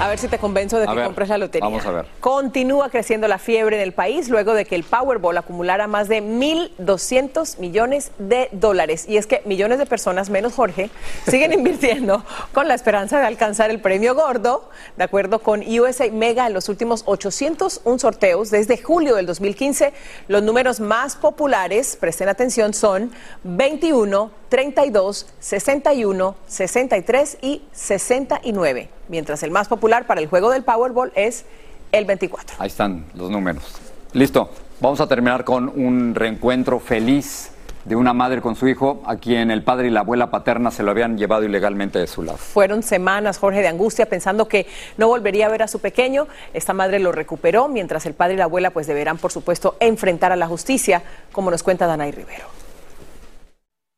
A 0.00 0.08
ver 0.08 0.18
si 0.18 0.28
te 0.28 0.38
convenzo 0.38 0.78
de 0.78 0.84
A 0.84 0.86
que 0.88 0.94
ver, 0.94 1.04
compres 1.04 1.28
la 1.28 1.36
lotería. 1.36 1.68
Vamos 1.68 1.84
a 1.84 1.90
ver. 1.90 2.06
Continúa 2.20 2.88
creciendo 2.88 3.28
la 3.28 3.36
fiebre 3.36 3.76
en 3.76 3.82
el 3.82 3.92
país 3.92 4.30
luego 4.30 4.54
de 4.54 4.64
que 4.64 4.74
el 4.74 4.82
Powerball 4.82 5.36
acumulara 5.36 5.88
más 5.88 6.08
de 6.08 6.22
1.200 6.22 7.58
millones 7.58 8.10
de 8.18 8.48
dólares. 8.52 9.04
Y 9.06 9.18
es 9.18 9.26
que 9.26 9.42
millones 9.44 9.78
de 9.78 9.84
personas, 9.84 10.30
menos 10.30 10.54
Jorge, 10.54 10.88
siguen 11.28 11.52
invirtiendo 11.52 12.24
con 12.54 12.66
la 12.66 12.72
esperanza 12.74 13.20
de 13.20 13.26
alcanzar 13.26 13.68
el 13.68 13.82
premio 13.82 14.14
gordo. 14.14 14.70
De 14.96 15.04
acuerdo 15.04 15.40
con 15.40 15.60
USA 15.60 16.10
Mega, 16.10 16.46
en 16.46 16.54
los 16.54 16.70
últimos 16.70 17.02
801 17.04 17.98
sorteos 17.98 18.50
desde 18.50 18.78
julio 18.78 19.16
del 19.16 19.26
2015, 19.26 19.92
los 20.28 20.42
números 20.42 20.80
más 20.80 21.14
populares, 21.14 21.98
presten 22.00 22.30
atención, 22.30 22.72
son 22.72 23.12
21, 23.44 24.30
32, 24.48 25.26
61, 25.40 26.36
63 26.46 27.38
y 27.42 27.62
69. 27.72 28.88
Mientras 29.08 29.42
el 29.42 29.50
más 29.50 29.66
popular 29.66 29.89
para 30.06 30.20
el 30.20 30.28
juego 30.28 30.50
del 30.50 30.62
Powerball 30.62 31.12
es 31.14 31.44
el 31.92 32.04
24. 32.04 32.56
Ahí 32.58 32.68
están 32.68 33.04
los 33.14 33.30
números. 33.30 33.64
Listo. 34.12 34.50
Vamos 34.80 34.98
a 35.02 35.06
terminar 35.06 35.44
con 35.44 35.68
un 35.68 36.14
reencuentro 36.14 36.80
feliz 36.80 37.50
de 37.84 37.96
una 37.96 38.14
madre 38.14 38.40
con 38.40 38.56
su 38.56 38.66
hijo, 38.66 39.02
a 39.04 39.16
quien 39.16 39.50
el 39.50 39.62
padre 39.62 39.88
y 39.88 39.90
la 39.90 40.00
abuela 40.00 40.30
paterna 40.30 40.70
se 40.70 40.82
lo 40.82 40.90
habían 40.90 41.18
llevado 41.18 41.44
ilegalmente 41.44 41.98
de 41.98 42.06
su 42.06 42.22
lado. 42.22 42.38
Fueron 42.38 42.82
semanas, 42.82 43.36
Jorge, 43.36 43.60
de 43.60 43.68
angustia, 43.68 44.06
pensando 44.06 44.48
que 44.48 44.66
no 44.96 45.08
volvería 45.08 45.46
a 45.46 45.48
ver 45.50 45.62
a 45.62 45.68
su 45.68 45.80
pequeño. 45.80 46.28
Esta 46.54 46.72
madre 46.72 46.98
lo 46.98 47.12
recuperó, 47.12 47.68
mientras 47.68 48.06
el 48.06 48.14
padre 48.14 48.34
y 48.34 48.36
la 48.38 48.44
abuela 48.44 48.70
pues 48.70 48.86
deberán, 48.86 49.18
por 49.18 49.32
supuesto, 49.32 49.76
enfrentar 49.80 50.32
a 50.32 50.36
la 50.36 50.46
justicia, 50.46 51.02
como 51.32 51.50
nos 51.50 51.62
cuenta 51.62 51.86
Danay 51.86 52.12
Rivero. 52.12 52.46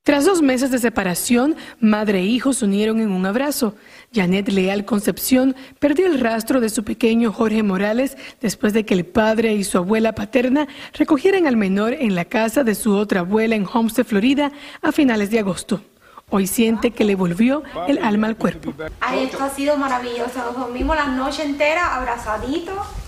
Tras 0.04 0.24
dos 0.24 0.42
meses 0.42 0.72
de 0.72 0.80
separación, 0.80 1.54
madre 1.78 2.18
e 2.18 2.24
hijo 2.24 2.52
se 2.52 2.64
unieron 2.64 3.00
en 3.00 3.12
un 3.12 3.24
abrazo. 3.24 3.76
Janet 4.12 4.48
Leal 4.48 4.84
Concepción 4.84 5.54
perdió 5.78 6.06
el 6.06 6.18
rastro 6.18 6.60
de 6.60 6.70
su 6.70 6.82
pequeño 6.82 7.32
Jorge 7.32 7.62
Morales 7.62 8.16
después 8.40 8.72
de 8.72 8.84
que 8.84 8.94
el 8.94 9.06
padre 9.06 9.54
y 9.54 9.62
su 9.62 9.78
abuela 9.78 10.12
paterna 10.12 10.66
recogieran 10.94 11.46
al 11.46 11.56
menor 11.56 11.92
en 11.92 12.16
la 12.16 12.24
casa 12.24 12.64
de 12.64 12.74
su 12.74 12.96
otra 12.96 13.20
abuela 13.20 13.54
en 13.54 13.64
Homestead, 13.72 14.04
Florida, 14.04 14.50
a 14.82 14.90
finales 14.90 15.30
de 15.30 15.38
agosto. 15.38 15.82
Hoy 16.30 16.48
siente 16.48 16.90
que 16.90 17.04
le 17.04 17.14
volvió 17.14 17.62
el 17.86 18.02
alma 18.02 18.26
al 18.26 18.36
cuerpo. 18.36 18.74
Ay, 18.98 19.26
esto 19.26 19.44
ha 19.44 19.50
sido 19.50 19.76
maravilloso. 19.76 20.36
Nos 20.44 20.56
dormimos 20.56 20.96
la 20.96 21.06
noche 21.06 21.44
entera 21.44 21.94
abrazaditos. 21.94 23.01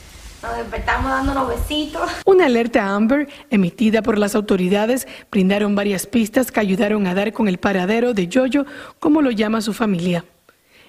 Nos 0.45 0.59
despertamos 0.59 1.11
dándonos 1.11 1.49
besitos. 1.49 2.03
Una 2.27 2.45
alerta 2.45 2.95
Amber 2.95 3.29
emitida 3.49 4.03
por 4.03 4.19
las 4.19 4.35
autoridades 4.35 5.09
brindaron 5.31 5.75
varias 5.75 6.07
pistas 6.07 6.53
que 6.53 6.61
ayudaron 6.61 7.07
a 7.07 7.15
dar 7.15 7.33
con 7.33 7.49
el 7.49 7.57
paradero 7.57 8.13
de 8.13 8.29
Yoyo, 8.29 8.67
como 8.99 9.23
lo 9.23 9.31
llama 9.31 9.63
su 9.63 9.73
familia. 9.73 10.23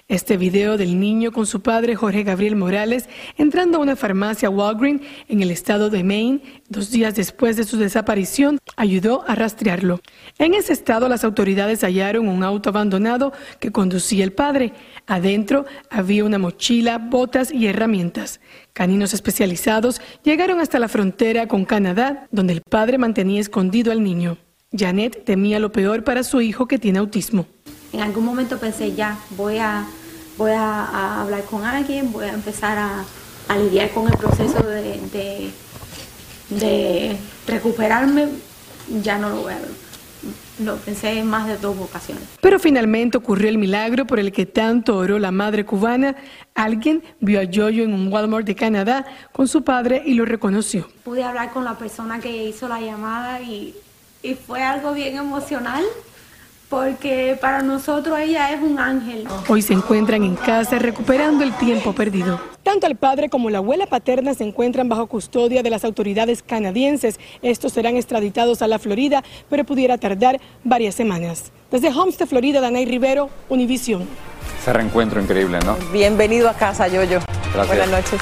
Este 0.07 0.37
video 0.37 0.77
del 0.77 0.99
niño 0.99 1.31
con 1.31 1.47
su 1.47 1.61
padre 1.61 1.95
Jorge 1.95 2.21
Gabriel 2.21 2.55
Morales 2.55 3.09
entrando 3.39 3.79
a 3.79 3.81
una 3.81 3.95
farmacia 3.95 4.51
Walgreen 4.51 5.01
en 5.27 5.41
el 5.41 5.49
estado 5.49 5.89
de 5.89 6.03
Maine 6.03 6.41
dos 6.69 6.91
días 6.91 7.15
después 7.15 7.57
de 7.57 7.63
su 7.63 7.77
desaparición 7.77 8.59
ayudó 8.75 9.23
a 9.27 9.33
rastrearlo. 9.33 10.01
En 10.37 10.53
ese 10.53 10.73
estado 10.73 11.09
las 11.09 11.23
autoridades 11.23 11.81
hallaron 11.83 12.27
un 12.27 12.43
auto 12.43 12.69
abandonado 12.69 13.33
que 13.59 13.71
conducía 13.71 14.23
el 14.23 14.31
padre. 14.31 14.73
Adentro 15.07 15.65
había 15.89 16.23
una 16.23 16.37
mochila, 16.37 16.99
botas 16.99 17.51
y 17.51 17.65
herramientas. 17.65 18.41
Caninos 18.73 19.11
especializados 19.15 20.01
llegaron 20.23 20.59
hasta 20.59 20.77
la 20.77 20.87
frontera 20.87 21.47
con 21.47 21.65
Canadá, 21.65 22.27
donde 22.29 22.53
el 22.53 22.61
padre 22.61 22.99
mantenía 22.99 23.41
escondido 23.41 23.91
al 23.91 24.03
niño. 24.03 24.37
Janet 24.71 25.25
temía 25.25 25.59
lo 25.59 25.71
peor 25.71 26.03
para 26.03 26.23
su 26.23 26.41
hijo 26.41 26.67
que 26.67 26.77
tiene 26.77 26.99
autismo. 26.99 27.47
En 27.93 28.01
algún 28.01 28.25
momento 28.25 28.57
pensé, 28.57 28.93
ya, 28.93 29.17
voy 29.31 29.57
a, 29.57 29.85
voy 30.37 30.51
a, 30.51 30.85
a 30.85 31.21
hablar 31.21 31.43
con 31.45 31.63
alguien, 31.63 32.11
voy 32.11 32.25
a 32.25 32.33
empezar 32.33 32.77
a, 32.77 33.05
a 33.47 33.57
lidiar 33.57 33.91
con 33.91 34.07
el 34.07 34.17
proceso 34.17 34.63
de, 34.63 34.99
de, 35.11 35.51
de 36.49 37.17
recuperarme. 37.47 38.27
Ya 39.01 39.17
no 39.17 39.29
lo 39.29 39.41
voy 39.41 39.53
a 39.53 39.59
lo 40.59 40.77
pensé 40.77 41.19
en 41.19 41.27
más 41.27 41.47
de 41.47 41.57
dos 41.57 41.75
ocasiones. 41.77 42.23
Pero 42.41 42.59
finalmente 42.59 43.17
ocurrió 43.17 43.49
el 43.49 43.57
milagro 43.57 44.05
por 44.05 44.19
el 44.19 44.31
que 44.31 44.45
tanto 44.45 44.97
oró 44.97 45.19
la 45.19 45.31
madre 45.31 45.65
cubana. 45.65 46.15
Alguien 46.53 47.03
vio 47.19 47.39
a 47.41 47.43
Yoyo 47.43 47.83
en 47.83 47.93
un 47.93 48.11
Walmart 48.11 48.45
de 48.45 48.55
Canadá 48.55 49.05
con 49.33 49.47
su 49.47 49.63
padre 49.63 50.01
y 50.05 50.13
lo 50.13 50.25
reconoció. 50.25 50.87
Pude 51.03 51.23
hablar 51.23 51.51
con 51.51 51.65
la 51.65 51.77
persona 51.77 52.19
que 52.19 52.47
hizo 52.47 52.67
la 52.67 52.79
llamada 52.79 53.41
y, 53.41 53.75
y 54.23 54.35
fue 54.35 54.63
algo 54.63 54.93
bien 54.93 55.17
emocional 55.17 55.83
porque 56.69 57.37
para 57.39 57.61
nosotros 57.61 58.17
ella 58.19 58.51
es 58.51 58.61
un 58.61 58.79
ángel. 58.79 59.27
Hoy 59.47 59.61
se 59.61 59.73
encuentran 59.73 60.23
en 60.23 60.35
casa 60.35 60.79
recuperando 60.79 61.43
el 61.43 61.53
tiempo 61.53 61.93
perdido. 61.93 62.39
Tanto 62.63 62.87
el 62.87 62.95
padre 62.95 63.29
como 63.29 63.49
la 63.49 63.59
abuela 63.59 63.85
paterna 63.85 64.33
se 64.33 64.43
encuentran 64.43 64.89
bajo 64.89 65.07
custodia 65.07 65.61
de 65.61 65.69
las 65.69 65.85
autoridades 65.85 66.41
canadienses. 66.41 67.19
Estos 67.41 67.73
serán 67.73 67.95
extraditados 67.95 68.61
a 68.61 68.67
la 68.67 68.79
Florida, 68.79 69.23
pero 69.49 69.63
pudiera 69.63 69.97
tardar 69.97 70.39
varias 70.63 70.95
semanas. 70.95 71.51
Desde 71.69 71.89
Homestead, 71.89 72.27
Florida, 72.27 72.61
Danay 72.61 72.85
Rivero, 72.85 73.29
Univisión. 73.49 74.07
Ese 74.59 74.73
reencuentro 74.73 75.21
increíble, 75.21 75.59
¿no? 75.63 75.75
Bienvenido 75.93 76.49
a 76.49 76.53
casa, 76.53 76.87
Yoyo. 76.87 77.19
Gracias. 77.53 77.67
Buenas 77.67 77.89
noches. 77.89 78.21